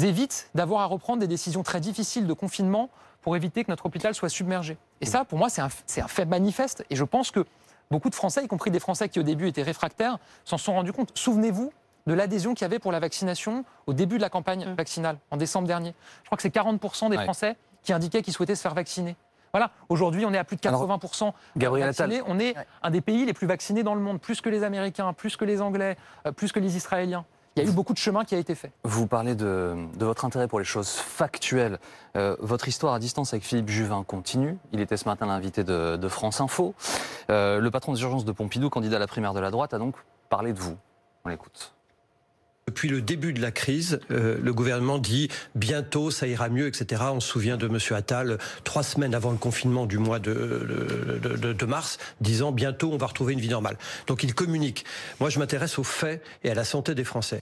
[0.00, 2.90] évite d'avoir à reprendre des décisions très difficiles de confinement
[3.22, 4.76] pour éviter que notre hôpital soit submergé.
[5.00, 7.44] Et ça, pour moi, c'est un fait manifeste, et je pense que
[7.90, 10.92] beaucoup de Français, y compris des Français qui au début étaient réfractaires, s'en sont rendus
[10.92, 11.10] compte.
[11.14, 11.72] Souvenez-vous
[12.06, 14.74] de l'adhésion qu'il y avait pour la vaccination au début de la campagne Mm.
[14.74, 15.94] vaccinale, en décembre dernier.
[16.22, 17.24] Je crois que c'est 40% des Ouais.
[17.24, 19.16] Français qui indiquaient qu'ils souhaitaient se faire vacciner.
[19.52, 22.28] Voilà, aujourd'hui on est à plus de Alors, 80% Gabriel Attal, vaccinés.
[22.30, 22.66] On est Ouais.
[22.82, 25.44] un des pays les plus vaccinés dans le monde, plus que les Américains, plus que
[25.44, 27.24] les Anglais, euh, plus que les Israéliens.
[27.58, 28.70] Il y a eu beaucoup de chemin qui a été fait.
[28.84, 31.78] Vous parlez de, de votre intérêt pour les choses factuelles.
[32.14, 34.58] Euh, votre histoire à distance avec Philippe Juvin continue.
[34.72, 36.74] Il était ce matin l'invité de, de France Info.
[37.30, 39.78] Euh, le patron des urgences de Pompidou, candidat à la primaire de la droite, a
[39.78, 39.94] donc
[40.28, 40.76] parlé de vous.
[41.24, 41.72] On l'écoute.
[42.68, 47.00] Depuis le début de la crise, euh, le gouvernement dit bientôt ça ira mieux, etc.
[47.12, 47.78] On se souvient de M.
[47.96, 50.34] Attal, trois semaines avant le confinement du mois de,
[51.22, 53.78] de- de- de mars, disant bientôt on va retrouver une vie normale.
[54.08, 54.84] Donc il communique.
[55.20, 57.40] Moi je m'intéresse aux faits et à la santé des Français.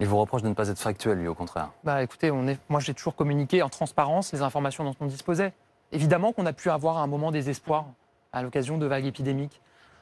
[0.00, 1.70] Il vous reproche de ne pas être factuel, lui, au contraire.
[1.84, 5.52] Bah, écoutez, on est, moi j'ai toujours communiqué en transparence les informations dont on disposait.
[5.92, 7.86] Évidemment qu'on a pu avoir à un moment des espoirs
[8.32, 9.60] à l'occasion de vagues épidémiques.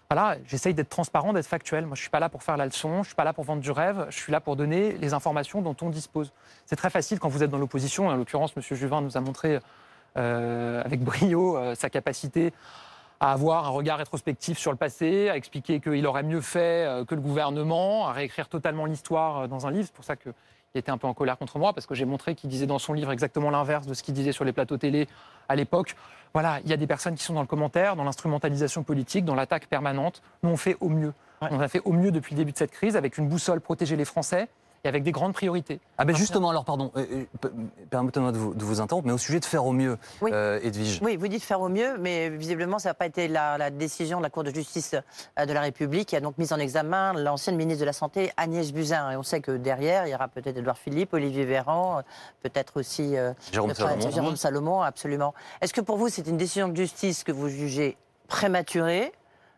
[0.08, 1.84] Voilà, j'essaye d'être transparent, d'être factuel.
[1.84, 3.60] Moi, je suis pas là pour faire la leçon, je suis pas là pour vendre
[3.60, 6.32] du rêve, je suis là pour donner les informations dont on dispose.
[6.64, 8.08] C'est très facile quand vous êtes dans l'opposition.
[8.08, 8.62] En l'occurrence, M.
[8.76, 9.58] Juvin nous a montré
[10.16, 12.52] euh, avec brio euh, sa capacité
[13.18, 17.04] à avoir un regard rétrospectif sur le passé, à expliquer qu'il aurait mieux fait euh,
[17.04, 19.86] que le gouvernement, à réécrire totalement l'histoire dans un livre.
[19.86, 20.14] C'est pour ça
[20.76, 22.78] qu'il était un peu en colère contre moi, parce que j'ai montré qu'il disait dans
[22.78, 25.08] son livre exactement l'inverse de ce qu'il disait sur les plateaux télé
[25.48, 25.96] à l'époque.
[26.34, 29.34] Voilà, il y a des personnes qui sont dans le commentaire, dans l'instrumentalisation politique, dans
[29.34, 30.20] l'attaque permanente.
[30.42, 31.14] Nous, on fait au mieux.
[31.40, 31.48] Ouais.
[31.50, 33.96] On a fait au mieux depuis le début de cette crise, avec une boussole protéger
[33.96, 34.48] les Français
[34.86, 35.80] et avec des grandes priorités.
[35.98, 37.52] Ah ben justement, alors pardon, euh, euh, pe-
[37.90, 40.30] permettez-moi de vous, de vous interrompre, mais au sujet de faire au mieux, Oui.
[40.32, 41.00] euh, Edwige.
[41.02, 44.18] Oui, vous dites faire au mieux, mais visiblement, ça n'a pas été la, la décision
[44.18, 47.56] de la Cour de justice de la République qui a donc mis en examen l'ancienne
[47.56, 49.10] ministre de la Santé, Agnès Buzyn.
[49.10, 52.02] Et on sait que derrière, il y aura peut-être Édouard Philippe, Olivier Véran,
[52.42, 54.10] peut-être aussi euh, Jérôme Salomon.
[54.10, 55.34] Jérôme Salomon, absolument.
[55.60, 57.96] Est-ce que pour vous, c'est une décision de justice que vous jugez
[58.28, 59.12] prématurée,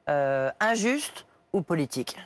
[0.09, 2.17] euh, injuste ou politique?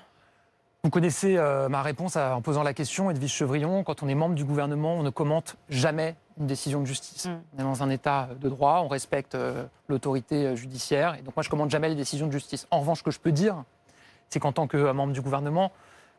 [0.84, 3.84] Vous connaissez euh, ma réponse à- en posant la question, Edwige Chevrillon.
[3.84, 7.26] Quand on est membre du gouvernement, on ne commente jamais une décision de justice.
[7.26, 7.40] Mm.
[7.56, 11.14] On est dans un état de droit, on respecte euh, l'autorité euh, judiciaire.
[11.14, 12.66] Et donc moi, je commente jamais les décisions de justice.
[12.72, 13.62] En revanche, ce que je peux dire,
[14.28, 15.70] c'est qu'en tant que euh, membre du gouvernement,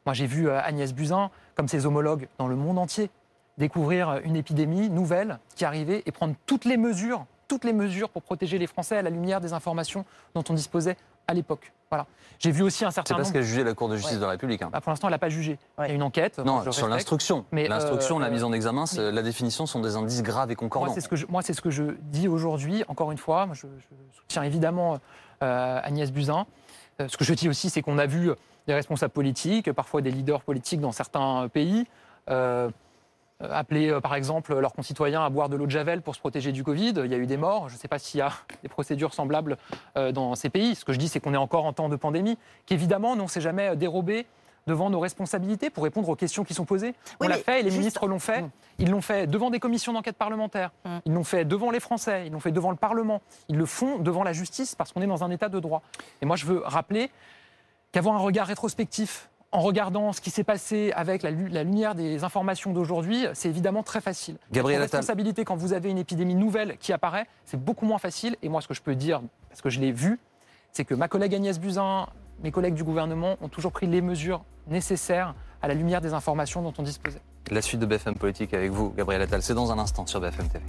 [0.06, 3.10] moi j'ai vu Agnès Buzyn, comme ses homologues dans le monde entier,
[3.58, 8.21] découvrir une épidémie nouvelle qui arrivait et prendre toutes les mesures, toutes les mesures pour
[8.21, 10.95] protéger les Français à la lumière des informations dont on disposait
[11.28, 11.72] à l'époque.
[11.90, 12.08] Voilà.
[12.40, 13.34] J'ai vu aussi un C'est certain pas ce nombre.
[13.34, 14.20] qu'a jugé la Cour de justice Ouais.
[14.20, 14.62] de la République.
[14.64, 14.70] hein.
[14.74, 15.60] Bah, pour l'instant, elle n'a pas jugé.
[15.80, 16.40] Il y a une enquête.
[16.40, 17.46] Non, je sur l'instruction.
[17.52, 20.50] Mais, L'instruction, euh, la mise en examen, c'est- mais- la définition sont des indices graves
[20.52, 20.88] et concordants.
[20.88, 22.84] Moi, c'est ce que je, moi, c'est ce que je dis aujourd'hui.
[22.88, 25.00] Encore une fois, moi, je, je soutiens évidemment
[25.44, 26.46] euh, Agnès Buzyn.
[27.02, 28.32] Euh, ce que je dis aussi, c'est qu'on a vu
[28.66, 31.86] des responsables politiques, parfois des leaders politiques dans certains pays,
[32.30, 32.70] euh, euh,
[33.39, 36.52] appeler euh, par exemple leurs concitoyens à boire de l'eau de javel pour se protéger
[36.52, 36.93] du Covid.
[37.04, 37.69] Il y a eu des morts.
[37.69, 39.58] Je ne sais pas s'il y a des procédures semblables
[39.98, 40.76] euh, dans ces pays.
[40.76, 43.28] Ce que je dis, c'est qu'on est encore en temps de pandémie, qu'évidemment, on ne
[43.28, 44.26] s'est jamais dérobé
[44.65, 46.96] devant nos responsabilités pour répondre aux questions qui sont posées.
[47.19, 48.43] On l'a fait et les juste- ministres l'ont fait.
[48.43, 48.50] Mm.
[48.80, 50.72] Ils l'ont fait devant des commissions d'enquête parlementaires.
[50.86, 50.98] Mm.
[51.06, 52.24] Ils l'ont fait devant les Français.
[52.28, 53.22] Ils l'ont fait devant le Parlement.
[53.50, 55.82] Ils le font devant la justice parce qu'on est dans un état de droit.
[56.22, 57.12] Et moi, je veux rappeler
[57.91, 61.94] qu'avoir un regard rétrospectif en regardant ce qui s'est passé avec la, lu- la lumière
[61.96, 64.38] des informations d'aujourd'hui, c'est évidemment très facile.
[64.52, 68.36] Gabriel La responsabilité quand vous avez une épidémie nouvelle qui apparaît, c'est beaucoup moins facile.
[68.42, 70.20] Et moi, ce que je peux dire, parce que je l'ai vu,
[70.72, 72.08] c'est que ma collègue Agnès Buzyn,
[72.44, 76.62] mes collègues du gouvernement ont toujours pris les mesures nécessaires à la lumière des informations
[76.63, 77.22] dont on disposait.
[77.52, 80.48] La suite de BFM Politique avec vous, Gabriel Attal, c'est dans un instant sur BFM
[80.50, 80.66] TV.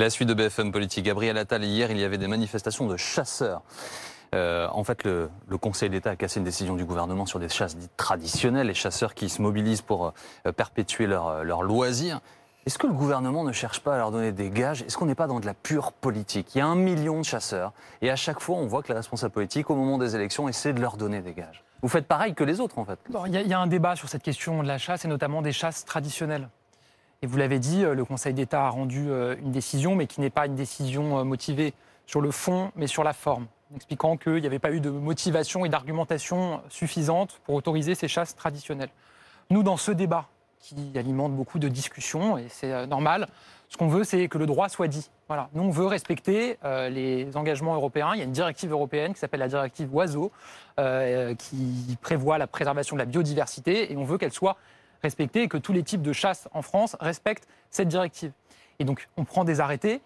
[0.00, 1.04] La suite de BFM Politique.
[1.04, 3.60] Gabriel Attal, hier, il y avait des manifestations de chasseurs.
[4.34, 5.28] Euh, en fait, le,
[5.60, 9.12] Conseil d'État a cassé une décision du gouvernement sur des chasses dites traditionnelles, les chasseurs
[9.12, 10.14] qui se mobilisent pour
[10.46, 12.20] euh, perpétuer leur, leur loisir.
[12.64, 14.80] Est-ce que le gouvernement ne cherche pas à leur donner des gages?
[14.80, 16.54] Est-ce qu'on n'est pas dans de la pure politique?
[16.54, 18.94] Il y a un million de chasseurs et à chaque fois, on voit que les
[18.94, 21.62] responsables politiques, au moment des élections, essaient de leur donner des gages.
[21.82, 22.98] Vous faites pareil que les autres, en fait.
[23.26, 25.84] Il y a un débat sur cette question de la chasse et notamment des chasses
[25.84, 26.48] traditionnelles.
[27.22, 30.22] Et vous l'avez dit, euh, le Conseil d'État a rendu euh, une décision, mais qui
[30.22, 31.74] n'est pas une décision euh, motivée
[32.06, 35.66] sur le fond, mais sur la forme, expliquant qu'il n'y avait pas eu de motivation
[35.66, 38.88] et d'argumentation suffisante pour autoriser ces chasses traditionnelles.
[39.50, 40.28] Nous, dans ce débat,
[40.60, 43.28] qui alimente beaucoup de discussions, et c'est normal,
[43.68, 45.10] ce qu'on veut, c'est que le droit soit dit.
[45.28, 45.50] Voilà.
[45.52, 48.10] Nous, on veut respecter les engagements européens.
[48.14, 50.32] Il y a une directive européenne qui s'appelle la directive Oiseaux,
[50.76, 54.56] qui prévoit la préservation de la biodiversité, et on veut qu'elle soit
[55.02, 58.32] respectée et que tous les types de chasse en France respectent cette directive.
[58.78, 60.00] Et donc, on prend des arrêtés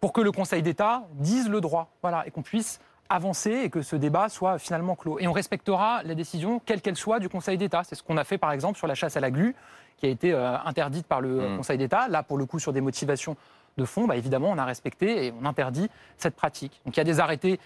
[0.00, 3.82] pour que le Conseil d'État dise le droit, voilà, et qu'on puisse avancer et que
[3.82, 5.18] ce débat soit finalement clos.
[5.18, 7.82] Et on respectera la décision, quelle qu'elle soit, du Conseil d'État.
[7.84, 9.54] C'est ce qu'on a fait, par exemple, sur la chasse à la glu,
[9.96, 11.56] qui a été euh, interdite par le Mm.
[11.58, 12.08] Conseil d'État.
[12.08, 13.36] Là, pour le coup, sur des motivations
[13.76, 16.80] de fond, bah, évidemment, on a respecté et on interdit cette pratique.
[16.86, 17.60] Donc, il y a des arrêtés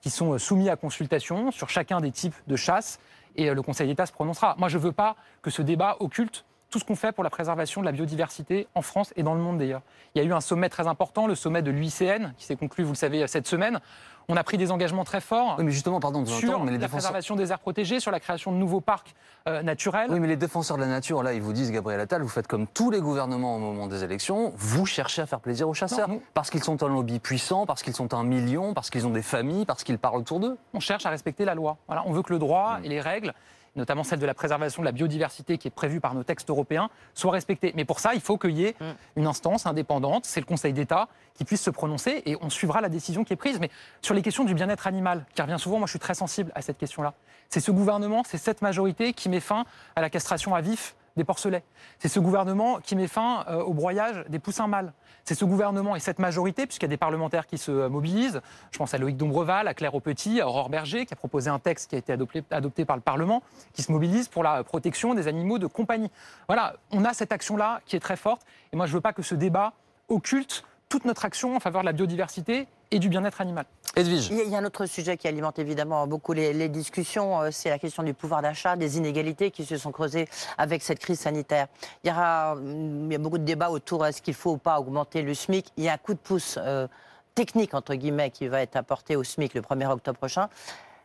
[0.00, 3.00] qui sont euh, soumis à consultation sur chacun des types de chasse
[3.36, 4.54] et euh, le Conseil d'État se prononcera.
[4.58, 7.30] Moi, je ne veux pas que ce débat occulte tout ce qu'on fait pour la
[7.30, 9.82] préservation de la biodiversité en France et dans le monde d'ailleurs.
[10.14, 12.84] Il y a eu un sommet très important, le sommet de l'UICN, qui s'est conclu,
[12.84, 13.80] vous le savez, cette semaine.
[14.28, 16.78] On a pris des engagements très forts Oui, mais justement, pardon sur entendre, mais les
[16.78, 16.98] la défenseurs...
[17.10, 19.12] préservation des aires protégées, sur la création de nouveaux parcs
[19.48, 20.08] euh, naturels.
[20.12, 22.46] Oui, mais les défenseurs de la nature, là, ils vous disent, Gabriel Attal, vous faites
[22.46, 26.06] comme tous les gouvernements au moment des élections, vous cherchez à faire plaisir aux chasseurs.
[26.08, 29.04] Non, nous- Parce qu'ils sont un lobby puissant, parce qu'ils sont un million, parce qu'ils
[29.04, 30.56] ont des familles, parce qu'ils parlent autour d'eux.
[30.74, 31.78] on cherche à respecter la loi.
[31.88, 32.84] Voilà, on veut que le droit Mm.
[32.84, 33.34] et les règles,
[33.76, 36.90] notamment celle de la préservation de la biodiversité qui est prévue par nos textes européens,
[37.14, 37.72] soient respectées.
[37.76, 38.84] Mais pour ça, il faut qu'il y ait Mm.
[39.16, 42.88] une instance indépendante, c'est le Conseil d'État, qui puisse se prononcer et on suivra la
[42.88, 43.60] décision qui est prise.
[43.60, 43.70] Mais
[44.02, 46.62] sur les questions du bien-être animal, qui revient souvent, moi je suis très sensible à
[46.62, 47.14] cette question-là.
[47.48, 49.64] C'est ce gouvernement, c'est cette majorité qui met fin
[49.96, 51.62] à la castration à vif des porcelets.
[51.98, 54.92] C'est ce gouvernement qui met fin euh, au broyage des poussins mâles.
[55.24, 58.40] C'est ce gouvernement et cette majorité, puisqu'il y a des parlementaires qui se euh, mobilisent.
[58.70, 61.58] Je pense à Loïc Dombreval, à Claire Aupetit, à Aurore Berger, qui a proposé un
[61.58, 63.42] texte qui a été adopté, adopté par le Parlement,
[63.72, 66.10] qui se mobilise pour la protection des animaux de compagnie.
[66.48, 68.42] Voilà, on a cette action-là qui est très forte.
[68.72, 69.72] Et moi, je ne veux pas que ce débat
[70.08, 73.64] occulte toute notre action en faveur de la biodiversité et du bien-être animal.
[73.96, 76.52] Edwige, Il y a- il y a un autre sujet qui alimente évidemment beaucoup les,
[76.52, 80.28] les discussions, euh, c'est la question du pouvoir d'achat, des inégalités qui se sont creusées
[80.58, 81.66] avec cette crise sanitaire.
[82.04, 84.56] Il y, aura, hum, il y a beaucoup de débats autour est-ce qu'il faut ou
[84.58, 85.72] pas augmenter le SMIC?
[85.76, 86.86] Il y a un coup de pouce euh,
[87.34, 90.48] technique, entre guillemets, qui va être apporté au SMIC le 1er octobre prochain.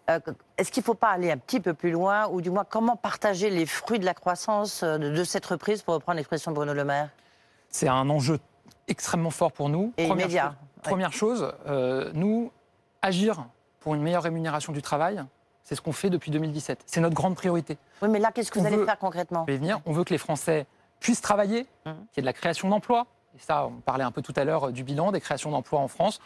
[0.10, 0.20] Euh,
[0.58, 2.96] Est-ce qu'il ne faut pas aller un petit peu plus loin, ou du moins comment
[2.96, 6.74] partager les fruits de la croissance de, de cette reprise, pour reprendre l'expression de Bruno
[6.74, 7.10] Le Maire?
[7.70, 8.40] C'est un enjeu
[8.88, 9.94] extrêmement fort pour nous.
[9.98, 10.90] Et première immédiat, chose, ouais.
[10.90, 12.52] première chose, euh, nous,
[13.02, 13.46] agir
[13.80, 15.24] pour une meilleure rémunération du travail,
[15.64, 16.84] c'est ce qu'on fait depuis 2017.
[16.86, 17.78] C'est notre grande priorité.
[18.02, 19.80] Oui, mais là, qu'est-ce que vous allez faire concrètement venir.
[19.86, 20.66] On veut que les Français
[21.00, 21.94] puissent travailler, Mhm.
[22.12, 23.06] qu'il y ait de la création d'emplois.
[23.36, 25.80] Et ça, on parlait un peu tout à l'heure euh, du bilan des créations d'emplois
[25.80, 26.20] en France.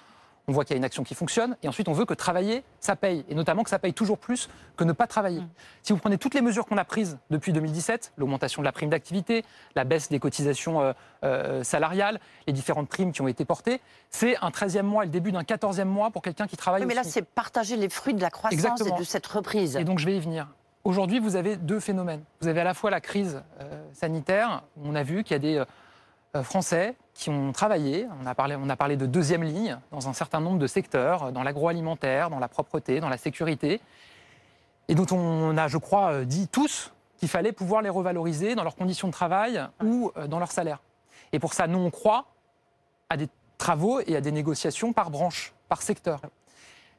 [0.50, 1.56] On voit qu'il y a une action qui fonctionne.
[1.62, 3.24] Et ensuite, on veut que travailler, ça paye.
[3.30, 5.44] Et notamment que ça paye toujours plus que ne pas travailler.
[5.84, 8.90] Si vous prenez toutes les mesures qu'on a prises depuis 2017, l'augmentation de la prime
[8.90, 13.80] d'activité, la baisse des cotisations euh, euh, salariales, les différentes primes qui ont été portées,
[14.10, 16.88] c'est un 13e mois et le début d'un 14e mois pour quelqu'un qui travaille Oui,
[16.88, 18.96] mais là, c'est partager les fruits de la croissance Exactement.
[18.96, 19.78] et de cette reprise.
[19.78, 20.48] Et donc je vais y venir.
[20.84, 22.24] Aujourd'hui, vous avez deux phénomènes.
[22.42, 25.40] Vous avez à la fois la crise euh, sanitaire, on a vu qu'il y a
[25.40, 25.64] des
[26.44, 28.08] Français qui ont travaillé.
[28.22, 28.36] On a,
[28.76, 33.00] parlé, de deuxième ligne dans un certain nombre de secteurs, dans l'agroalimentaire, dans la propreté,
[33.00, 33.82] dans la sécurité,
[34.88, 38.76] et dont on a, je crois, dit tous qu'il fallait pouvoir les revaloriser dans leurs
[38.76, 40.80] conditions de travail ou dans leur salaire.
[41.32, 42.26] Et pour ça, nous, on croit
[43.10, 46.22] à des travaux et à des négociations par branche, par secteur.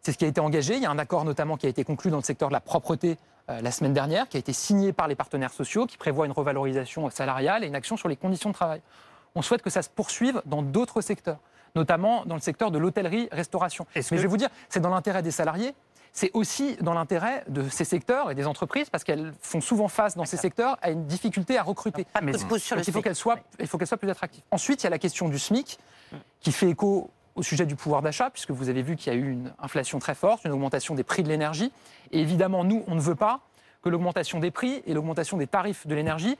[0.02, 0.76] C'est ce qui a été engagé.
[0.76, 2.60] Il y a un accord notamment qui a été conclu dans le secteur de la
[2.60, 6.26] propreté euh, la semaine dernière, qui a été signé par les partenaires sociaux, qui prévoit
[6.26, 8.80] une revalorisation salariale et une action sur les conditions de travail.
[9.34, 11.38] On souhaite que ça se poursuive dans d'autres secteurs,
[11.74, 13.86] notamment dans le secteur de l'hôtellerie-restauration.
[13.94, 15.74] Mais je vais vous dire, c'est dans l'intérêt des salariés,
[16.12, 20.16] c'est aussi dans l'intérêt de ces secteurs et des entreprises parce qu'elles font souvent face
[20.16, 22.06] dans ces secteurs à une difficulté à recruter.
[22.14, 24.42] Ah, mais il faut qu'elles soient, soient, plus attractives.
[24.50, 25.78] Ensuite, il y a la question du SMIC
[26.40, 29.18] qui fait écho au sujet du pouvoir d'achat, puisque vous avez vu qu'il y a
[29.18, 31.72] eu une inflation très forte, une augmentation des prix de l'énergie.
[32.10, 33.40] Et évidemment, nous, on ne veut pas
[33.82, 36.36] que l'augmentation des prix et l'augmentation des tarifs de l'énergie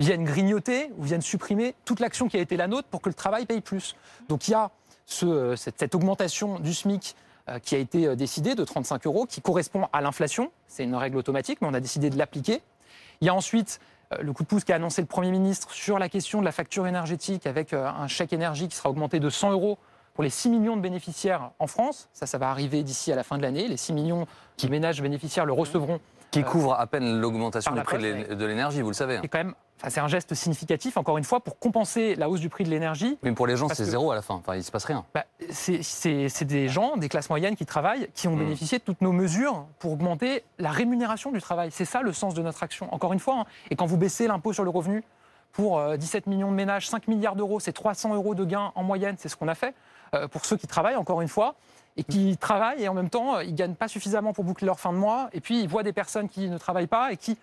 [0.00, 3.14] viennent grignoter ou viennent supprimer toute l'action qui a été la nôtre pour que le
[3.14, 3.96] travail paye plus.
[4.28, 4.70] Donc il y a
[5.06, 7.16] ce, cette, augmentation du SMIC
[7.48, 10.52] euh, qui a été euh, décidée de 35 euros, qui correspond à l'inflation.
[10.66, 12.62] C'est une règle automatique, mais on a décidé de l'appliquer.
[13.20, 13.80] Il y a ensuite
[14.12, 16.52] euh, le coup de pouce qu'a annoncé le Premier ministre sur la question de la
[16.52, 19.78] facture énergétique avec un chèque énergie qui sera augmenté de 100 euros
[20.14, 22.08] pour les 6 millions de bénéficiaires en France.
[22.12, 23.66] Ça, ça va arriver d'ici à la fin de l'année.
[23.66, 24.26] Les 6 millions
[24.62, 26.00] de ménages bénéficiaires le recevront.
[26.30, 29.18] Qui couvre à peine l'augmentation du prix de l'énergie, vous le savez.
[29.22, 29.54] C'est quand même
[29.86, 33.16] c'est un geste significatif, encore une fois, pour compenser la hausse du prix de l'énergie.
[33.22, 34.34] Mais pour les gens, c'est zéro à la fin.
[34.34, 35.04] Enfin, il ne se passe rien.
[35.14, 38.40] Bah, c'est des gens, des classes moyennes qui travaillent, qui ont hmm.
[38.40, 41.70] bénéficié de toutes nos mesures pour augmenter la rémunération du travail.
[41.70, 42.92] C'est ça le sens de notre action.
[42.92, 43.44] Encore une fois, hein.
[43.70, 45.04] et quand vous baissez l'impôt sur le revenu
[45.52, 48.82] pour 17 euh, millions de ménages, 5 milliards d'euros, c'est 300 euros de gains en
[48.82, 49.74] moyenne, c'est ce qu'on a fait.
[50.14, 51.54] Euh, pour ceux qui travaillent, encore une fois,
[51.98, 54.80] et qui travaillent et en même temps, ils ne gagnent pas suffisamment pour boucler leur
[54.80, 57.36] fin de mois, et puis ils voient des personnes qui ne travaillent pas et qui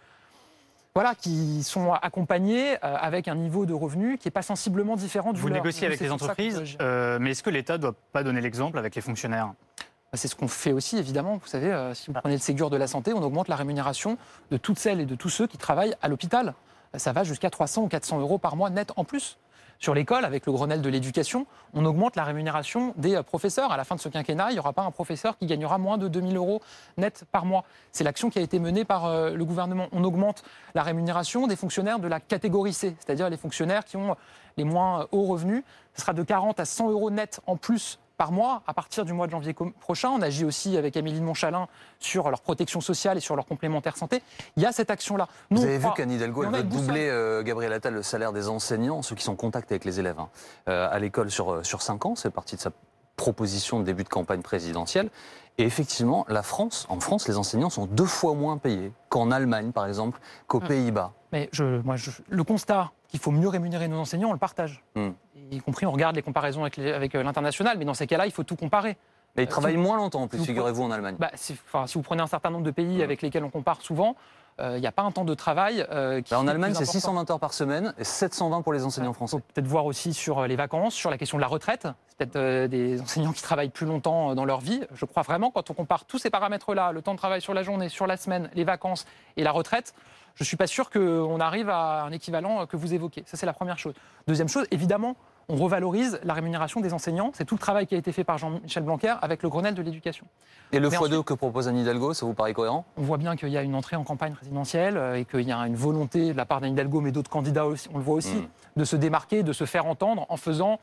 [0.95, 5.33] voilà, qui sont accompagnés euh, avec un niveau de revenu qui n'est pas sensiblement différent
[5.33, 8.39] du Vous négociez avec les entreprises, euh, mais est-ce que l'État ne doit pas donner
[8.39, 9.51] l'exemple avec les fonctionnaires?
[9.77, 11.35] Bah, c'est ce qu'on fait aussi, évidemment.
[11.35, 14.17] Vous savez, euh, si vous prenez le Ségur de la santé, on augmente la rémunération
[14.51, 16.53] de toutes celles et de tous ceux qui travaillent à l'hôpital.
[16.95, 19.37] Ça va jusqu'à 300 ou 400 euros par mois net en plus
[19.79, 23.71] sur l'école, avec le Grenelle de l'éducation, on augmente la rémunération des euh, professeurs.
[23.71, 25.97] À la fin de ce quinquennat, il n'y aura pas un professeur qui gagnera moins
[25.97, 26.61] de 2000 euros
[26.97, 27.65] net par mois.
[27.91, 29.87] C'est l'action qui a été menée par euh, le gouvernement.
[29.91, 34.15] On augmente la rémunération des fonctionnaires de la catégorie C, c'est-à-dire les fonctionnaires qui ont
[34.57, 35.63] les moins hauts revenus.
[35.93, 39.13] Ce sera de 40 à 100 euros net en plus par mois à partir du
[39.13, 40.09] mois de janvier prochain.
[40.09, 41.67] On agit aussi avec Amélie de Montchalin
[41.99, 44.21] sur leur protection sociale et sur leur complémentaire santé.
[44.55, 45.27] Il y a cette action-là.
[45.51, 49.01] Vous avez vu qu'Anne Hidalgo, elle veut doubler, euh, Gabriel Attal, le salaire des enseignants,
[49.01, 50.29] ceux qui sont en contact avec les élèves, hein,
[50.69, 52.15] euh, à l'école sur, euh, sur 5 ans.
[52.15, 52.71] C'est partie de sa
[53.15, 55.09] proposition de début de campagne présidentielle.
[55.57, 59.71] Et effectivement, la France, en France, les enseignants sont deux fois moins payés qu'en Allemagne,
[59.71, 60.67] par exemple, qu'aux hum.
[60.67, 61.13] Pays-Bas.
[61.31, 61.95] Mais je, moi,
[62.29, 64.83] le constat qu'il faut mieux rémunérer nos enseignants, on le partage.
[64.95, 65.13] Hum.
[65.51, 68.31] Y compris, on regarde les comparaisons avec, avec euh, l'international, mais dans ces cas-là, il
[68.31, 68.97] faut tout comparer.
[69.35, 71.15] Mais ils euh, travaillent moins longtemps, en plus, figurez-vous, en Allemagne.
[71.19, 71.55] Bah, si,
[71.87, 74.15] si, vous prenez un certain nombre de pays avec lesquels on compare souvent,
[74.57, 76.85] il euh, n'y a pas un temps de travail euh, qui bah, En Allemagne, c'est
[76.85, 79.37] 620 heures par semaine et 720 pour les enseignants français.
[79.53, 81.87] peut-être voir aussi sur les vacances, sur la question de la retraite.
[82.07, 84.81] C'est peut-être des enseignants qui travaillent plus longtemps dans leur vie.
[84.93, 87.63] Je crois vraiment, quand on compare tous ces paramètres-là, le temps de travail sur la
[87.63, 89.05] journée, sur la semaine, les vacances
[89.35, 89.93] et la retraite,
[90.35, 93.23] je ne suis pas sûr qu'on arrive à un équivalent que vous évoquez.
[93.25, 93.93] Ça, c'est la première chose.
[94.25, 95.17] Deuxième chose, évidemment,
[95.49, 97.31] on revalorise la rémunération des enseignants.
[97.33, 99.81] C'est tout le travail qui a été fait par Jean-Michel Blanquer avec le Grenelle de
[99.81, 100.25] l'éducation.
[100.71, 102.85] Et le x2 que propose Anne Hidalgo, ça vous paraît cohérent?
[102.97, 105.51] On voit bien qu'il y a une entrée en campagne présidentielle euh, et qu'il y
[105.51, 108.15] a une volonté de la part d'Anne Hidalgo, mais d'autres candidats aussi, on le voit
[108.15, 108.47] aussi, hmm.
[108.75, 110.79] de se démarquer, de se faire entendre en faisant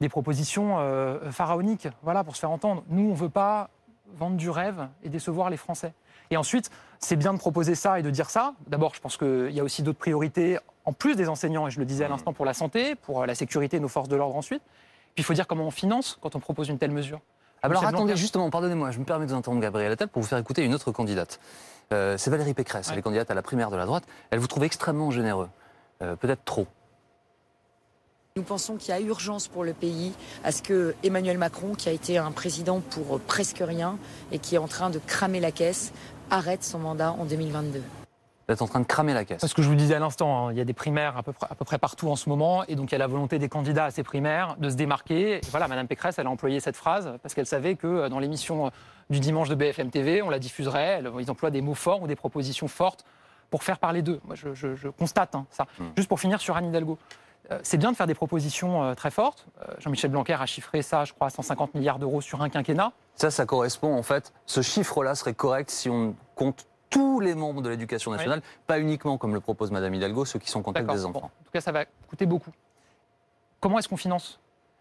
[0.00, 2.84] des propositions euh, pharaoniques voilà, pour se faire entendre.
[2.88, 3.70] Nous, on ne veut pas
[4.16, 5.92] vendre du rêve et décevoir les Français.
[6.30, 8.54] Et ensuite, c'est bien de proposer ça et de dire ça.
[8.68, 10.58] D'abord, je pense qu'il y a aussi d'autres priorités,
[10.90, 12.10] en plus des enseignants, et je le disais à mmh.
[12.10, 14.60] l'instant, pour la santé, pour la sécurité de nos forces de l'ordre ensuite.
[15.14, 17.20] Puis il faut dire comment on finance quand on propose une telle mesure.
[17.62, 20.26] Ah, alors attendez, justement, pardonnez-moi, je me permets de vous interrompre, Gabriel Attal, pour vous
[20.26, 21.38] faire écouter une autre candidate.
[21.92, 24.02] Euh, c'est Valérie Pécresse, elle est candidate à la primaire de la droite.
[24.30, 25.48] Elle vous trouve extrêmement généreux,
[26.02, 26.66] euh, peut-être trop.
[28.36, 31.88] Nous pensons qu'il y a urgence pour le pays à ce que Emmanuel Macron, qui
[31.88, 33.96] a été un président pour presque rien
[34.32, 35.92] et qui est en train de cramer la caisse,
[36.30, 37.80] arrête son mandat en 2022
[38.50, 39.46] vous êtes en train de cramer la caisse.
[39.46, 41.32] Ce que je vous disais à l'instant, hein, il y a des primaires à peu,
[41.32, 43.38] près, à peu, près, partout en ce moment, et donc il y a la volonté
[43.38, 45.36] des candidats à ces primaires de se démarquer.
[45.36, 48.18] Et voilà, Madame Pécresse, elle a employé cette phrase parce qu'elle savait que euh, dans
[48.18, 48.70] l'émission euh,
[49.08, 51.00] du dimanche de BFM TV, on la diffuserait.
[51.20, 53.04] Ils emploient des mots forts ou des propositions fortes
[53.50, 54.20] pour faire parler d'eux.
[54.24, 55.66] Moi, je, constate hein, ça.
[55.78, 55.90] Hmm.
[55.96, 56.98] Juste pour finir sur Anne Hidalgo.
[57.52, 59.46] Euh, c'est bien de faire des propositions très fortes.
[59.78, 62.92] Jean-Michel Blanquer a chiffré ça, je crois, à 150 milliards d'euros sur un quinquennat.
[63.14, 64.32] Ça, ça correspond en fait.
[64.46, 69.16] Ce chiffre-là serait correct si on compte tous les membres de l'éducation nationale, pas uniquement,
[69.16, 70.96] comme le propose Madame Hidalgo, ceux qui sont en contact D'accord.
[71.00, 71.26] des Bon, enfants.
[71.40, 72.50] en tout cas, ça va coûter beaucoup.
[73.60, 74.40] Comment est-ce qu'on finance?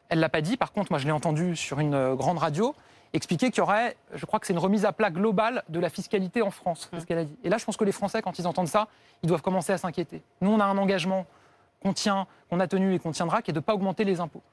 [0.09, 0.57] Elle l'a pas dit.
[0.57, 2.75] Par contre, moi, je l'ai entendu sur une euh, grande radio
[3.13, 5.89] expliquer qu'il y aurait, je crois que c'est une remise à plat globale de la
[5.89, 6.89] fiscalité en France.
[6.93, 7.35] C'est ce qu'elle a dit.
[7.43, 8.87] Et là, je pense que les Français, quand ils entendent ça,
[9.23, 10.21] ils doivent commencer à s'inquiéter.
[10.41, 11.25] Nous, on a un engagement
[11.81, 14.19] qu'on tient, qu'on a tenu et qu'on tiendra, qui est de ne pas augmenter les
[14.19, 14.43] impôts.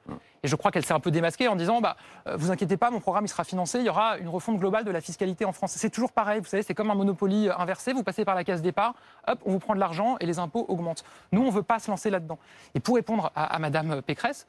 [0.43, 1.97] Et je crois qu'elle s'est un peu démasquée en disant, bah,
[2.27, 4.91] euh, vous inquiétez pas, mon programme sera financé, il y aura une refonte globale de
[4.91, 5.73] la fiscalité en France.
[5.75, 8.43] C'est toujours pareil, vous savez, c'est comme un monopoly euh, inversé, vous passez par la
[8.43, 8.93] case départ,
[9.27, 11.03] hop, on vous prend de l'argent et les impôts augmentent.
[11.31, 12.37] Nous, on ne veut pas se lancer là-dedans.
[12.75, 14.47] Et pour répondre à, à Madame Pécresse,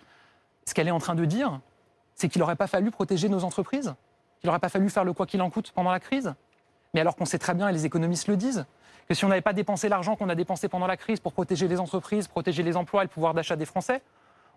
[0.66, 1.61] ce qu'elle est en train de dire,
[2.14, 3.94] c'est qu'il n'aurait pas fallu protéger nos entreprises,
[4.40, 6.35] qu'il n'aurait pas fallu faire le quoi qu'il en coûte pendant la crise.
[6.94, 8.66] Mais alors qu'on sait très bien, et les économistes le disent,
[9.09, 11.66] que si on n'avait pas dépensé l'argent qu'on a dépensé pendant la crise pour protéger
[11.66, 14.03] les entreprises, protéger les emplois et le pouvoir d'achat des Français,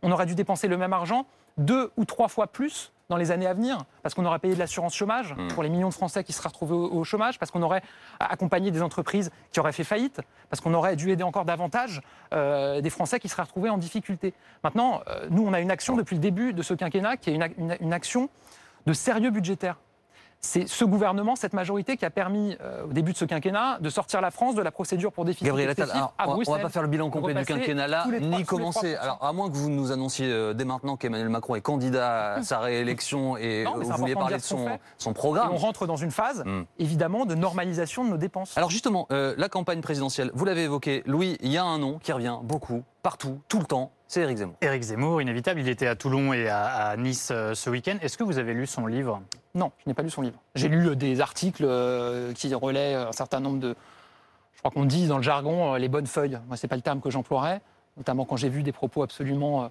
[0.01, 1.25] on aurait dû dépenser le même argent
[1.57, 4.59] deux ou trois fois plus dans les années à venir, parce qu'on aurait payé de
[4.59, 7.61] l'assurance chômage pour les millions de Français qui seraient retrouvés au, au chômage, parce qu'on
[7.61, 7.81] aurait
[8.21, 12.01] accompagné des entreprises qui auraient fait faillite, parce qu'on aurait dû aider encore davantage
[12.33, 14.33] euh, des Français qui seraient retrouvés en difficulté.
[14.63, 17.33] Maintenant, euh, nous, on a une action depuis le début de ce quinquennat qui est
[17.35, 18.29] une, une- une action
[18.85, 19.77] de sérieux budgétaire.
[20.43, 23.89] C'est ce gouvernement, cette majorité qui a permis, euh, au début de ce quinquennat, de
[23.91, 26.51] sortir la France de la procédure pour déficit Gabriel Attal, excessif alors, à on on
[26.55, 28.95] va pas faire le bilan complet du quinquennat trois- ni commencer.
[28.95, 29.03] 3%.
[29.03, 32.41] Alors, à moins que vous nous annonciez euh, dès maintenant qu'Emmanuel Macron est candidat à
[32.43, 35.51] sa réélection et Non, euh, vous vouliez parler de son, Et programme.
[35.53, 36.63] on rentre dans une phase, Hmm.
[36.79, 38.57] évidemment, de normalisation de nos dépenses.
[38.57, 41.99] Alors justement, euh, la campagne présidentielle, vous l'avez évoqué, Louis, il y a un nom
[41.99, 44.55] qui revient beaucoup, partout, tout le temps, c'est Éric Zemmour.
[44.59, 47.97] Éric Zemmour, inévitable, il était à Toulon et à, à Nice euh, ce week-end.
[48.01, 49.21] Est-ce que vous avez lu son livre?
[49.55, 50.37] Non, je n'ai pas lu son livre.
[50.53, 53.73] J'ai lu euh, des articles euh, qui relaient un certain nombre de.
[54.53, 56.37] Je crois qu'on dit dans le jargon euh, les bonnes feuilles.
[56.47, 57.61] Moi, c'est pas le terme que j'emploierais,
[57.95, 59.67] notamment quand j'ai vu des propos absolument euh,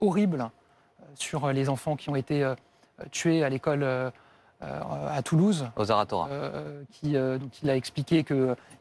[0.00, 0.50] horribles
[1.14, 2.56] sur euh, les enfants qui ont été euh,
[3.12, 4.10] tués à l'école euh,
[4.62, 5.68] euh, à Toulouse.
[5.76, 6.26] Aux Aratora.
[6.28, 8.24] euh, qui, euh, donc il a expliqué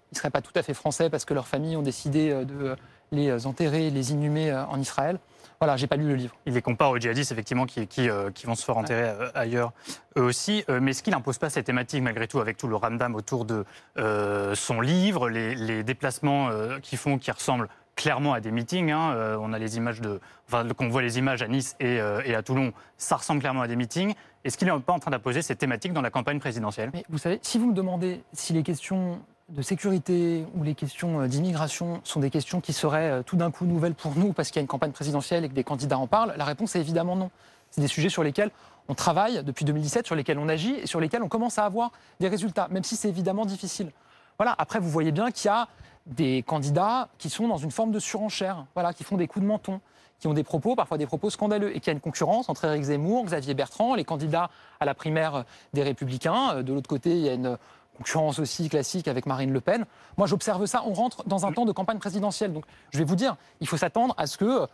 [0.09, 2.43] qu'ils ne seraient pas tout à fait français parce que leurs familles ont décidé euh,
[2.43, 2.75] de
[3.11, 5.19] les enterrer, les inhumer euh, en Israël.
[5.59, 6.35] Voilà, j'ai pas lu le livre.
[6.45, 9.29] Il les compare aux djihadistes, effectivement, qui, qui, euh, qui vont se faire enterrer euh,
[9.35, 9.73] ailleurs,
[10.17, 10.63] eux aussi.
[10.69, 13.43] Euh, mais est-ce qu'il n'impose pas ces thématiques, malgré tout, avec tout le ramdam autour
[13.43, 13.65] de
[13.97, 17.67] euh, son livre, les, les déplacements euh, qu'ils font qui ressemblent
[17.97, 19.11] clairement à des meetings hein.
[19.13, 20.21] Euh, On a les images de.
[20.47, 23.61] Enfin, qu'on voit les images à Nice et, euh, et à Toulon, ça ressemble clairement
[23.61, 24.13] à des meetings.
[24.45, 26.91] Est-ce qu'il n'est pas en train d'imposer ces thématiques dans la campagne présidentielle?
[26.93, 31.21] Mais vous savez, si vous me demandez si les questions de sécurité ou les questions
[31.21, 34.49] euh, d'immigration sont des questions qui seraient euh, tout d'un coup nouvelles pour nous parce
[34.49, 36.79] qu'il y a une campagne présidentielle et que des candidats en parlent, la réponse est
[36.79, 37.31] évidemment non.
[37.71, 38.51] C'est des sujets sur lesquels
[38.87, 41.91] on travaille depuis 2017, sur lesquels on agit et sur lesquels on commence à avoir
[42.19, 43.91] des résultats, même si c'est évidemment difficile.
[44.37, 44.55] Voilà.
[44.57, 45.67] Après, vous voyez bien qu'il y a
[46.07, 49.47] des candidats qui sont dans une forme de surenchère, voilà, qui font des coups de
[49.47, 49.79] menton,
[50.19, 52.65] qui ont des propos, parfois des propos scandaleux, et qu'il y a une concurrence entre
[52.65, 56.55] Éric Zemmour, Xavier Bertrand, les candidats à la primaire des Républicains.
[56.55, 57.57] Euh, De l'autre côté, il y a une
[58.03, 59.85] concurrence aussi classique avec Marine Le Pen.
[60.17, 60.83] Moi, j'observe ça.
[60.85, 62.53] On rentre dans un temps de campagne présidentielle.
[62.53, 64.67] Donc, je vais vous dire, il faut s'attendre à ce que euh,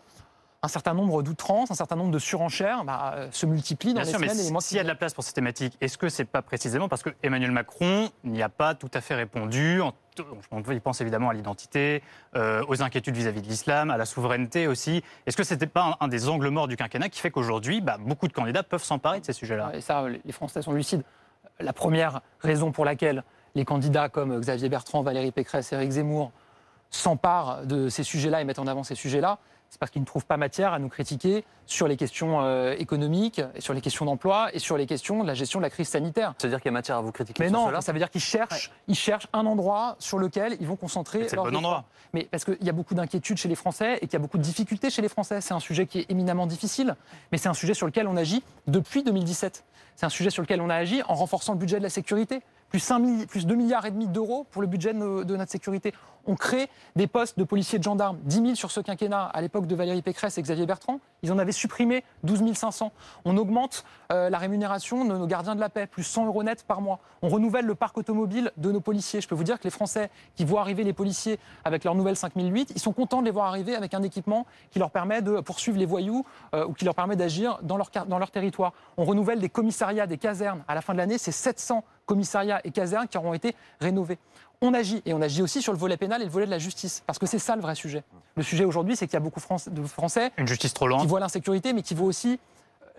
[0.61, 4.05] un certain nombre d'outrances, un certain nombre de surenchères bah, euh, se multiplient dans Bien
[4.05, 5.33] les sûr, mais semaines et les mois s'il y a de la place pour ces
[5.33, 9.01] thématiques, est-ce que c'est pas précisément parce que Emmanuel Macron n'y a pas tout à
[9.01, 9.93] fait répondu en-
[10.71, 12.01] Il pense évidemment à l'identité,
[12.35, 15.03] euh, aux inquiétudes vis-à-vis de l'islam, à la souveraineté aussi.
[15.25, 17.97] Est-ce que c'était pas un, un des angles morts du quinquennat qui fait qu'aujourd'hui, bah,
[17.99, 19.71] beaucoup de candidats peuvent s'emparer de ces sujets-là?
[19.73, 21.03] Et ça, les Français sont lucides.
[21.59, 23.23] La première raison pour laquelle
[23.55, 26.31] les candidats comme Xavier Bertrand, Valérie Pécresse, Éric Zemmour
[26.89, 29.39] s'emparent de ces sujets-là et mettent en avant ces sujets-là,
[29.75, 33.41] c'est parce qu'ils ne trouvent pas matière à nous critiquer sur les questions euh, économiques,
[33.55, 35.89] et sur les questions d'emploi et sur les questions de la gestion de la crise
[35.89, 36.33] sanitaire.
[36.37, 38.09] C'est-à-dire qu'il y a matière à vous critiquer Mais sur non, cela ça veut dire
[38.09, 41.23] qu'ils cherchent, ils cherchent un endroit sur lequel ils vont concentrer.
[41.27, 41.59] C'est le leurs bon efforts.
[41.65, 41.83] endroit.
[42.13, 44.37] Mais parce qu'il y a beaucoup d'inquiétudes chez les Français et qu'il y a beaucoup
[44.37, 45.41] de difficultés chez les Français.
[45.41, 46.95] C'est un sujet qui est éminemment difficile,
[47.33, 49.65] mais c'est un sujet sur lequel on agit depuis 2017.
[49.97, 52.41] C'est un sujet sur lequel on a agi en renforçant le budget de la sécurité.
[52.69, 55.93] Plus, 5 milli- plus 2 milliards et demi d'euros pour le budget de notre sécurité.
[56.27, 59.67] On crée des postes de policiers de gendarmes, 10 000 sur ce quinquennat à l'époque
[59.67, 60.99] de Valérie Pécresse et Xavier Bertrand.
[61.21, 62.91] Ils en avaient supprimé 12 500.
[63.25, 66.63] On augmente euh, la rémunération de nos gardiens de la paix, plus 100 euros net
[66.67, 66.99] par mois.
[67.21, 69.21] On renouvelle le parc automobile de nos policiers.
[69.21, 72.15] Je peux vous dire que les Français qui voient arriver les policiers avec leur nouvelle
[72.15, 75.41] 5008, ils sont contents de les voir arriver avec un équipement qui leur permet de
[75.41, 78.73] poursuivre les voyous euh, ou qui leur permet d'agir dans leur, dans leur territoire.
[78.97, 80.63] On renouvelle des commissariats, des casernes.
[80.67, 84.19] À la fin de l'année, c'est 700 commissariats et casernes qui auront été rénovés.
[84.61, 86.59] On agit, et on agit aussi sur le volet pénal et le volet de la
[86.59, 88.03] justice, parce que c'est ça le vrai sujet.
[88.35, 91.07] Le sujet aujourd'hui, c'est qu'il y a beaucoup de Français Une justice trop qui lente
[91.07, 92.39] voient l'insécurité, mais qui voient aussi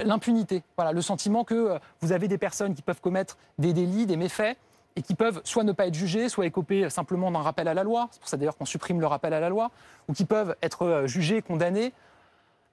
[0.01, 0.63] euh, l'impunité.
[0.77, 4.17] Voilà, le sentiment que euh, vous avez des personnes qui peuvent commettre des délits, des
[4.17, 4.57] méfaits,
[4.97, 7.85] et qui peuvent soit ne pas être jugées, soit écoper simplement d'un rappel à la
[7.85, 8.09] loi.
[8.11, 9.71] C'est pour ça d'ailleurs qu'on supprime le rappel à la loi,
[10.09, 11.93] ou qui peuvent être euh, jugés, condamnés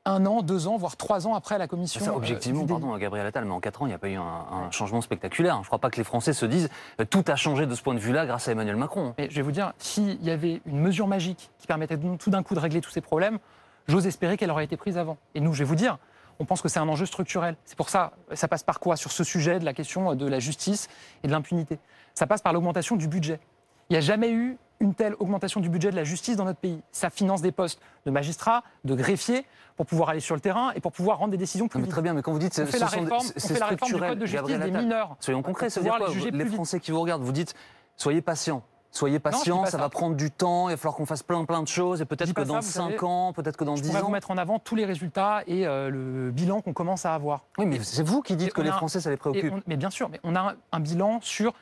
[0.06, 2.04] un an, deux ans, voire trois ans après la commission.
[2.04, 2.70] Ça, euh, objectivement, délit.
[2.80, 5.00] pardon, Gabriel Attal, mais en 4 ans, il n'y a pas eu un, un changement
[5.02, 5.56] spectaculaire.
[5.56, 7.82] Je ne crois pas que les Français se disent euh, tout a changé de ce
[7.82, 9.14] point de vue-là grâce à Emmanuel Macron.
[9.18, 12.30] Mais je vais vous dire, s'il y avait une mesure magique qui permettait de- tout
[12.30, 13.40] d'un coup de régler tous ces problèmes,
[13.88, 15.18] j'ose espérer qu'elle aurait été prise avant.
[15.36, 15.98] Et nous, je vais vous dire,
[16.40, 17.56] on pense que c'est un enjeu structurel.
[17.64, 18.98] C'est pour ça, ça passe par quoi?
[18.98, 20.90] Sur ce sujet de la question de la justice
[21.24, 21.80] et de l'impunité.
[22.14, 23.40] Ça passe par l'augmentation du budget.
[23.90, 26.60] Il n'y a jamais eu une telle augmentation du budget de la justice dans notre
[26.60, 26.82] pays.
[26.92, 29.46] Ça finance des postes de magistrats, de greffiers,
[29.78, 31.90] pour pouvoir aller sur le terrain et pour pouvoir rendre des décisions plus vite.
[31.90, 33.54] très bien, mais quand vous dites On ce fait la sont réforme, c'est- on c'est
[33.54, 35.16] fait la réforme du structurel, code de justice des mineurs.
[35.20, 36.46] Soyons concrets, ça veut dire quoi les.
[36.46, 37.56] Français qui vous regardent, vous dites
[37.96, 38.62] soyez patients.
[38.92, 39.78] Soyez patients, ça, ça.
[39.80, 42.32] va prendre du temps, il va falloir qu'on fasse plein plein de choses, et peut-être
[42.32, 43.04] que dans ça, vous 5 savez.
[43.04, 44.06] ans, peut-être que dans Je 10 pourrais ans.
[44.06, 47.46] vous mettre en avant tous les résultats et euh, le bilan qu'on commence à avoir.
[47.58, 49.52] Oui, mais c'est vous qui dites Et que on les Français, ça les préoccupe.
[49.52, 51.54] on- mais bien sûr, mais on a un, un bilan sur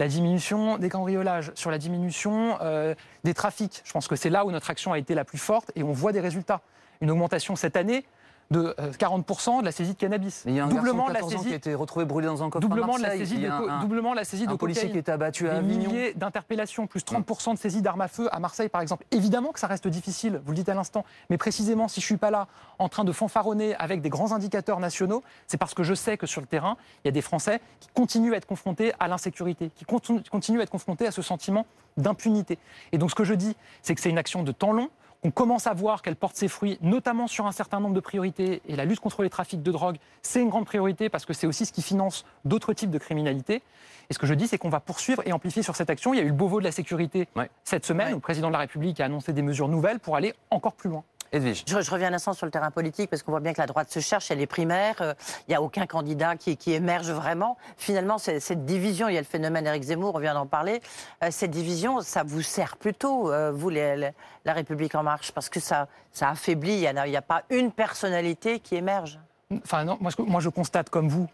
[0.00, 3.82] la diminution des cambriolages, sur la diminution euh, des trafics.
[3.84, 5.92] Je pense que c'est là où notre action a été la plus forte et on
[5.92, 6.62] voit des résultats.
[7.02, 8.06] Une augmentation cette année
[8.50, 10.42] de euh, 40% de la saisie de cannabis.
[10.44, 11.74] Mais il y a un doublement de de la 14 ans qui a saisie, été
[11.74, 14.44] retrouvé brûlé dans un coffre à doublement de la saisie de, un, doublement la saisie
[14.48, 15.02] un de policier cocaïne.
[15.04, 18.68] qui abattu à Des milliers d'interpellations, plus 30% de saisies d'armes à feu à Marseille,
[18.68, 19.04] par exemple.
[19.12, 22.16] Évidemment que ça reste difficile, vous le dites à l'instant, mais précisément, si je suis
[22.16, 22.48] pas là
[22.80, 26.26] en train de fanfaronner avec des grands indicateurs nationaux, c'est parce que je sais que
[26.26, 29.70] sur le terrain, il y a des Français qui continuent à être confrontés à l'insécurité,
[29.76, 32.58] qui continu- continuent à être confrontés à ce sentiment d'impunité.
[32.92, 34.88] Et donc, ce que je dis, c'est que c'est une action de temps long.
[35.22, 38.62] On commence à voir qu'elle porte ses fruits, notamment sur un certain nombre de priorités.
[38.66, 41.46] Et la lutte contre les trafics de drogue, c'est une grande priorité parce que c'est
[41.46, 43.62] aussi ce qui finance d'autres types de criminalité.
[44.08, 46.14] Et ce que je dis, c'est qu'on va poursuivre et amplifier sur cette action.
[46.14, 47.50] Il y a eu le Beauvau de la sécurité Ouais.
[47.64, 48.12] cette semaine, Ouais.
[48.14, 50.88] où le président de la République a annoncé des mesures nouvelles pour aller encore plus
[50.88, 51.04] loin.
[51.32, 51.64] Edwige.
[51.66, 53.66] Je, je reviens un instant sur le terrain politique parce qu'on voit bien que la
[53.66, 55.14] droite se cherche, a les primaires, euh,
[55.46, 57.56] il n'y a aucun candidat qui, qui émerge vraiment.
[57.76, 60.80] Finalement, c'est- cette division, il y a le phénomène Éric Zemmour, on vient d'en parler,
[61.22, 64.10] euh, cette division, ça vous sert plutôt, euh, vous, les- les-
[64.44, 68.58] la République En Marche, parce que ça, ça affaiblit, il n'y a, pas une personnalité
[68.58, 69.18] qui émerge.
[69.64, 71.28] Enfin, non, moi, je constate comme vous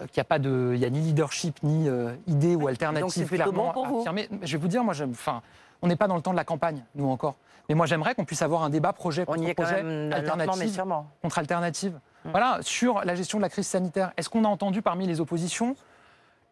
[0.00, 3.10] qu'il n'y a pas de, il y a ni leadership ni euh, idée ou alternative
[3.10, 3.98] c'est plutôt clairement bon pour vous.
[4.00, 4.28] affirmée.
[4.42, 5.42] Je vais vous dire, moi, j'aime- enfin,
[5.82, 7.36] on n'est pas dans le temps de la campagne, nous encore.
[7.68, 10.14] Mais moi, j'aimerais qu'on puisse avoir un débat projet On contre y quand projet, mais
[10.14, 10.82] alternative
[11.22, 11.98] contre alternative.
[12.24, 12.30] Mm.
[12.30, 14.12] Voilà, sur la gestion de la crise sanitaire.
[14.16, 15.76] Est-ce qu'on a entendu parmi les oppositions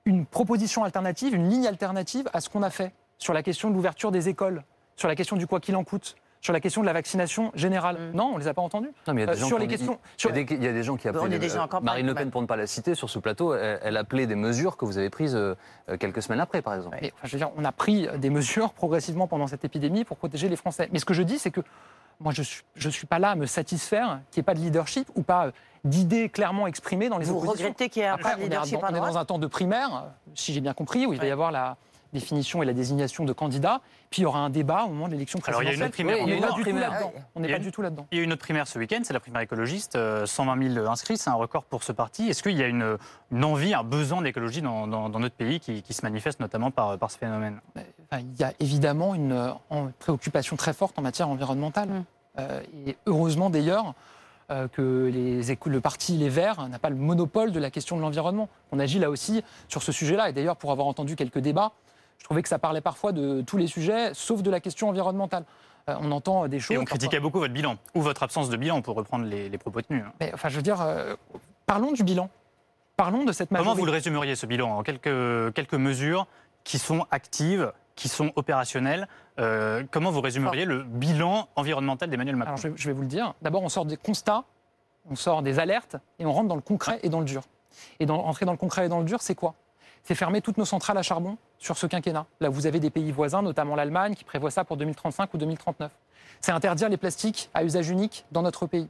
[0.05, 3.75] une proposition alternative, une ligne alternative à ce qu'on a fait sur la question de
[3.75, 4.63] l'ouverture des écoles,
[4.97, 6.15] sur la question du quoi qu'il en coûte,
[6.45, 8.17] sur la question de la vaccination générale Mm.
[8.17, 8.91] Non, on ne les a pas entendus.
[9.09, 9.99] Non, mais il y a des Euh, gens sur qui les questions.
[10.03, 12.15] Il y, sur- a des, il y a des gens qui en campagne, Marine Le
[12.15, 14.85] Pen, pour ne pas la citer, sur ce plateau, elle, elle appelait des mesures que
[14.85, 15.55] vous avez prises euh,
[15.89, 16.99] euh, quelques semaines après, par exemple.
[17.01, 20.19] Mais, enfin, je veux dire, on a pris des mesures progressivement pendant cette épidémie pour
[20.19, 20.91] protéger les Français.
[20.93, 21.63] Mais ce que je dis, c'est que
[22.21, 24.55] moi, je ne suis, je suis pas là à me satisfaire qu'il n'y ait pas
[24.55, 25.51] de leadership ou pas euh,
[25.85, 27.65] d'idées clairement exprimées dans les Vous oppositions.
[27.69, 29.19] regrettez qu'il n'y ait Après, pas de on est, dans, à on est droite dans
[29.19, 31.77] un temps de primaire, euh, si j'ai bien compris, où il va y avoir la
[32.15, 35.13] définition et la désignation de candidats, puis il y aura un débat au moment de
[35.13, 36.07] l'élection Alors, il y a présidentielle.
[36.07, 38.07] une autre primaire Oui, on n'est pas du tout là-dedans.
[38.11, 40.87] Il y a une- autre primaire ce week-end, c'est la primaire écologiste, euh, 120 000
[40.89, 42.29] inscrits, c'est un record pour ce parti.
[42.29, 42.97] Est-ce qu'il y a une,
[43.33, 46.71] une envie, un besoin d'écologie dans, dans- dans notre pays qui, qui se manifeste notamment
[46.71, 47.61] par, par ce phénomène?
[47.77, 49.51] Enfin, il y a évidemment une euh,
[49.99, 51.89] préoccupation très forte en matière environnementale.
[51.89, 52.05] Mm.
[52.41, 53.95] Euh, et heureusement d'ailleurs
[54.51, 58.03] euh, que les, le parti Les Verts n'a pas le monopole de la question de
[58.03, 58.49] l'environnement.
[58.73, 60.29] On agit là aussi sur ce sujet-là.
[60.29, 61.73] Et d'ailleurs, pour avoir entendu quelques débats,
[62.19, 65.45] je trouvais que ça parlait parfois de tous les sujets, sauf de la question environnementale.
[65.91, 66.75] Euh, on entend des choses.
[66.75, 69.49] Et on parfois- critiquait beaucoup votre bilan, ou votre absence de bilan, pour reprendre les,
[69.51, 70.03] les propos tenus.
[70.07, 70.13] hein.
[70.21, 71.15] Mais, enfin, je veux dire, euh,
[71.67, 72.31] parlons du bilan.
[72.97, 73.69] Parlons de cette majorité.
[73.71, 76.27] Comment vous le résumeriez ce bilan en quelques, quelques mesures
[76.63, 79.09] qui sont actives, qui sont opérationnelles
[79.41, 82.55] Euh, Comment vous résumeriez le bilan environnemental d'Emmanuel Macron?
[82.55, 83.35] Alors, je, je vais vous le dire.
[83.43, 84.45] D'abord, on sort des constats,
[85.11, 87.43] on sort des alertes et on rentre dans le concret et dans le dur.
[87.99, 89.55] Et dans, rentrer dans le concret et dans le dur, c'est quoi?
[90.05, 92.27] C'est fermer toutes nos centrales à charbon sur ce quinquennat.
[92.41, 95.91] Là, vous avez des pays voisins, notamment l'Allemagne, qui prévoit ça pour 2035 ou 2039.
[96.43, 98.89] C'est interdire les plastiques à usage unique dans notre pays.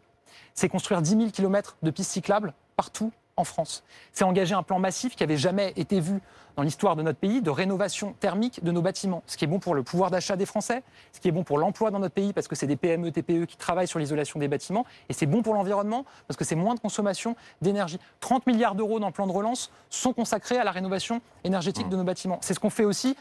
[0.55, 3.85] C'est construire 10 000 km de pistes cyclables partout en France.
[4.12, 6.20] C'est engager un plan massif qui n'avait jamais été vu
[6.57, 9.22] dans l'histoire de notre pays de rénovation thermique de nos bâtiments.
[9.26, 10.82] Ce qui est bon pour le pouvoir d'achat des Français,
[11.12, 13.47] ce qui est bon pour l'emploi dans notre pays parce que c'est des PME, TPE
[13.47, 16.74] qui travaillent sur l'isolation des bâtiments, et c'est bon pour l'environnement parce que c'est moins
[16.74, 17.99] de consommation d'énergie.
[18.20, 21.97] 30 milliards d'euros dans le plan de relance sont consacrés à la rénovation énergétique de
[21.97, 22.39] nos bâtiments.
[22.41, 23.16] C'est ce qu'on fait aussi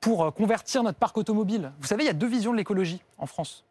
[0.00, 1.72] pour euh, convertir notre parc automobile.
[1.80, 3.64] Vous savez, il y a deux visions de l'écologie en France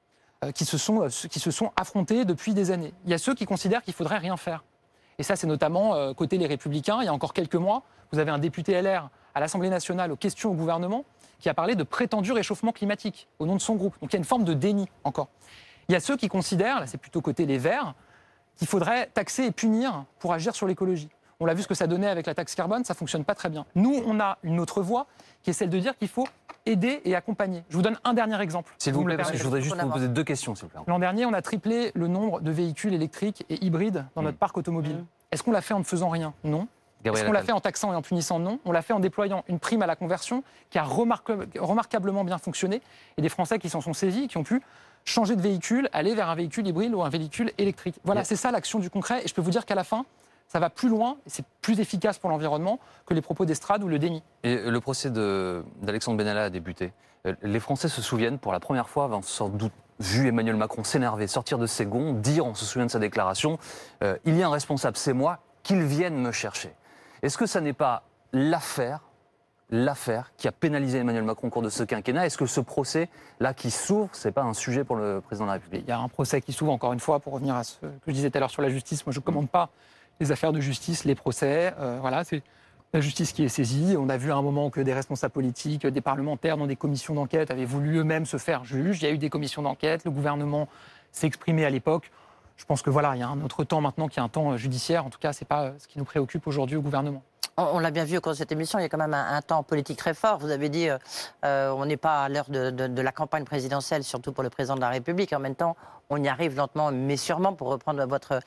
[0.43, 2.93] euh, qui, se sont, euh, qui se sont affrontées depuis des années.
[3.05, 4.63] Il y a ceux qui considèrent qu'il faudrait rien faire.
[5.20, 6.99] Et ça, c'est notamment euh, côté les Républicains.
[7.01, 10.15] Il y a encore quelques mois, vous avez un député LR à l'Assemblée nationale aux
[10.15, 11.05] questions au gouvernement
[11.39, 13.95] qui a parlé de prétendu réchauffement climatique au nom de son groupe.
[14.01, 15.30] Donc il y a une forme de déni encore.
[15.89, 17.93] Il y a ceux qui considèrent, là c'est plutôt côté les Verts,
[18.57, 21.09] qu'il faudrait taxer et punir pour agir sur l'écologie.
[21.40, 23.50] On l'a vu ce que ça donnait avec la taxe carbone, ça fonctionne pas très
[23.50, 23.66] bien.
[23.76, 25.06] Nous, on a une autre voie
[25.44, 26.28] qui est celle de dire qu'il faut
[26.66, 27.64] aider et accompagner.
[27.70, 28.74] Je vous donne un dernier exemple.
[28.80, 29.40] S'il vous plaît, parce que permettez.
[29.40, 30.82] je voudrais juste vous poser deux questions, s'il vous plaît.
[30.88, 34.40] L'an dernier, on a triplé le nombre de véhicules électriques et hybrides dans notre Mm.
[34.40, 35.06] parc automobile.
[35.32, 36.34] Est-ce qu'on l'a fait en ne faisant rien?
[36.44, 36.68] Non.
[37.06, 38.40] Est-ce qu'on l'a fait en taxant et en punissant?
[38.40, 38.60] Non.
[38.66, 42.40] On l'a fait en déployant une prime à la conversion qui a remarque- remarquablement bien
[42.40, 42.82] fonctionné
[43.18, 44.62] et des Français qui s'en sont saisis, qui ont pu
[45.06, 47.96] changer de véhicule, aller vers un véhicule hybride ou un véhicule électrique.
[48.04, 48.26] Voilà, Yeah.
[48.26, 49.22] c'est ça l'action du concret.
[49.24, 50.04] Et je peux vous dire qu'à la fin,
[50.48, 53.88] ça va plus loin et c'est plus efficace pour l'environnement que les propos d'estrade ou
[53.88, 54.24] le déni.
[54.43, 56.93] Et le procès d'Alexandre Benalla a débuté.
[57.26, 60.84] Euh, Les Français se souviennent, pour la première fois, avant sans doute vu Emmanuel Macron
[60.84, 63.58] s'énerver, sortir de ses gonds, dire, on se souvient de sa déclaration,
[64.04, 66.74] euh, il y a un responsable, c'est moi, qu'il vienne me chercher.
[67.24, 69.02] Est-ce que ça n'est pas l'affaire,
[69.72, 72.28] l'affaire qui a pénalisé Emmanuel Macron au cours de ce quinquennat?
[72.28, 75.54] Est-ce que ce procès-là qui s'ouvre, c'est pas un sujet pour le président de la
[75.54, 75.84] République?
[75.88, 77.88] Il y a un procès qui s'ouvre, encore une fois, pour revenir à ce que
[78.08, 79.06] je disais tout à l'heure sur la justice.
[79.06, 79.72] Moi, je ne commande pas
[80.20, 81.74] les affaires de justice, les procès.
[81.80, 82.41] euh, voilà, c'est
[82.93, 83.95] la justice qui est saisie.
[83.99, 87.13] On a vu à un moment que des responsables politiques, des parlementaires dans des commissions
[87.13, 89.01] d'enquête avaient voulu eux-mêmes se faire juge.
[89.01, 90.05] Il y a eu des commissions d'enquête.
[90.05, 90.68] Le gouvernement
[91.11, 92.11] s'est exprimé à l'époque.
[92.55, 94.51] Je pense que voilà, il y a un autre temps maintenant qui est un temps
[94.53, 95.05] euh, judiciaire.
[95.05, 97.22] En tout cas, c'est pas euh, ce qui nous préoccupe aujourd'hui au gouvernement.
[97.57, 99.41] On, l'a bien vu au cours de cette émission, il y a quand même un,
[99.41, 100.38] temps politique très fort.
[100.38, 100.89] Vous avez dit,
[101.41, 104.76] on n'est pas à l'heure de, de- de la campagne présidentielle, surtout pour le président
[104.76, 105.34] de la République.
[105.34, 105.76] En même temps,
[106.10, 108.41] on y arrive lentement, mais sûrement, pour reprendre votre,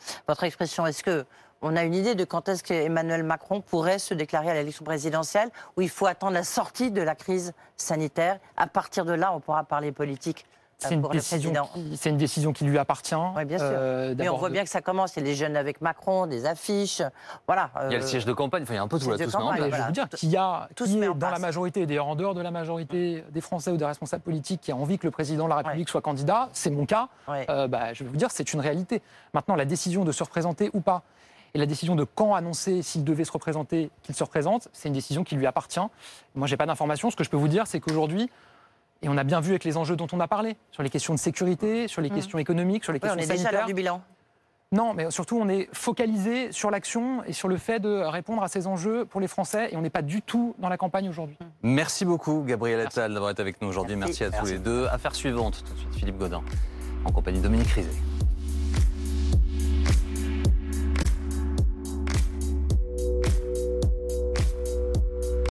[0.44, 0.86] expression.
[0.86, 1.26] Est-ce que
[1.62, 5.50] on a une idée de quand est-ce qu'Emmanuel Macron pourrait se déclarer à l'élection présidentielle,
[5.76, 8.38] où il faut attendre la sortie de la crise sanitaire?
[8.56, 10.46] À partir de là, on pourra parler politique
[10.80, 13.14] C'est une, décision qui- c'est une décision qui lui appartient.
[13.36, 13.66] Oui, bien sûr.
[13.70, 15.14] Euh, Mais on voit de- bien que ça commence.
[15.16, 17.02] Il y a les jeunes avec Macron, des affiches.
[17.46, 17.70] Voilà.
[17.86, 19.10] Il y a le euh, siège de campagne, enfin, il y a un peu tout
[19.10, 19.52] là, tout se met en campagne.
[19.52, 19.86] Mais je vais voilà.
[19.86, 22.40] vous dire qu'il y a, tout qui est dans la majorité, d'ailleurs en dehors de
[22.42, 25.50] la majorité des Français ou des responsables politiques qui a envie que le président de
[25.50, 27.46] la République soit candidat, c'est mon cas, ouais.
[27.50, 29.02] euh, bah, je vais vous dire, c'est une réalité.
[29.34, 31.02] Maintenant, la décision de se représenter ou pas,
[31.52, 34.94] et la décision de quand annoncer s'il devait se représenter, qu'il se représente, c'est une
[34.94, 35.80] décision qui lui appartient.
[36.36, 37.10] Moi, j'ai pas d'informations.
[37.10, 38.30] Ce que je peux vous dire, c'est qu'aujourd'hui,
[39.02, 41.14] et on a bien vu avec les enjeux dont on a parlé, sur les questions
[41.14, 42.16] de sécurité, sur les Mhm.
[42.16, 43.66] questions économiques, sur les Oui, on questions est déjà à sanitaires.
[43.66, 44.02] du bilan.
[44.72, 48.46] Non, mais surtout, on est focalisé sur l'action et sur le fait de répondre à
[48.48, 51.36] ces enjeux pour les Français, et on n'est pas du tout dans la campagne aujourd'hui.
[51.62, 53.96] Merci beaucoup, Gabriel Attal, d'avoir été avec nous aujourd'hui.
[53.96, 54.36] Merci, Merci.
[54.36, 54.86] à tous les deux.
[54.86, 56.42] Affaire suivante, tout de suite, Philippe Godin,
[57.04, 57.90] en compagnie de Dominique Rizet.